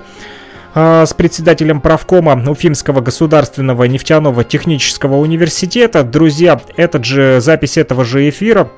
э, 0.73 1.05
с 1.05 1.13
председателем 1.13 1.79
правкома 1.79 2.43
Уфимского 2.49 3.01
государственного 3.01 3.83
нефтяного 3.83 4.43
технического 4.43 5.17
университета. 5.17 6.03
Друзья, 6.03 6.59
этот 6.75 7.05
же 7.05 7.39
запись 7.39 7.77
этого 7.77 8.03
же 8.03 8.27
эфира 8.27 8.71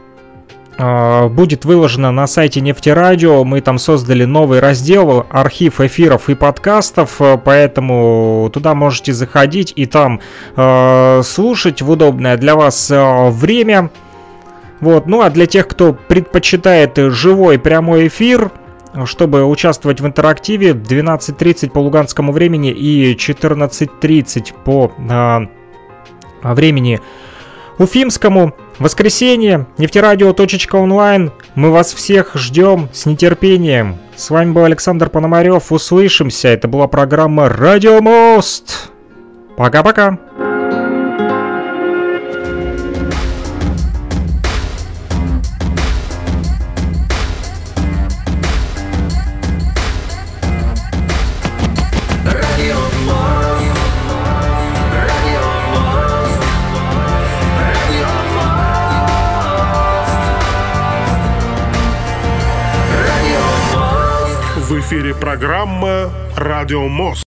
будет 0.77 1.63
выложено 1.63 2.11
на 2.11 2.27
сайте 2.27 2.59
Нефтерадио. 2.59 3.43
Мы 3.43 3.61
там 3.61 3.79
создали 3.79 4.25
новый 4.25 4.59
раздел 4.59 5.25
архив 5.29 5.79
эфиров 5.79 6.29
и 6.29 6.35
подкастов, 6.35 7.21
э, 7.21 7.37
поэтому 7.43 8.49
туда 8.53 8.75
можете 8.75 9.13
заходить 9.13 9.71
и 9.75 9.85
там 9.85 10.19
э, 10.55 11.21
слушать 11.23 11.81
в 11.81 11.89
удобное 11.89 12.37
для 12.37 12.55
вас 12.55 12.91
э, 12.91 13.29
время. 13.29 13.89
Вот, 14.81 15.07
ну 15.07 15.21
а 15.21 15.29
для 15.29 15.45
тех, 15.45 15.67
кто 15.67 15.93
предпочитает 15.93 16.97
живой 16.97 17.57
прямой 17.57 18.07
эфир, 18.07 18.51
чтобы 19.05 19.45
участвовать 19.45 20.01
в 20.01 20.05
интерактиве 20.05 20.71
12.30 20.71 21.69
по 21.69 21.79
луганскому 21.79 22.31
времени 22.31 22.71
и 22.71 23.15
14.30 23.15 24.53
по 24.63 24.91
времени 26.43 26.99
Уфимскому. 27.77 28.53
Воскресенье, 28.79 29.67
нефтерадио.онлайн. 29.77 31.31
Мы 31.55 31.71
вас 31.71 31.93
всех 31.93 32.35
ждем 32.35 32.89
с 32.93 33.05
нетерпением. 33.05 33.97
С 34.15 34.29
вами 34.29 34.51
был 34.51 34.63
Александр 34.63 35.09
Пономарев. 35.09 35.71
Услышимся. 35.71 36.49
Это 36.49 36.67
была 36.67 36.87
программа 36.87 37.49
Радио 37.49 38.01
Мост. 38.01 38.91
Пока-пока. 39.57 40.19
Программа 65.35 66.09
«Радио 66.37 66.87
Мост». 66.87 67.23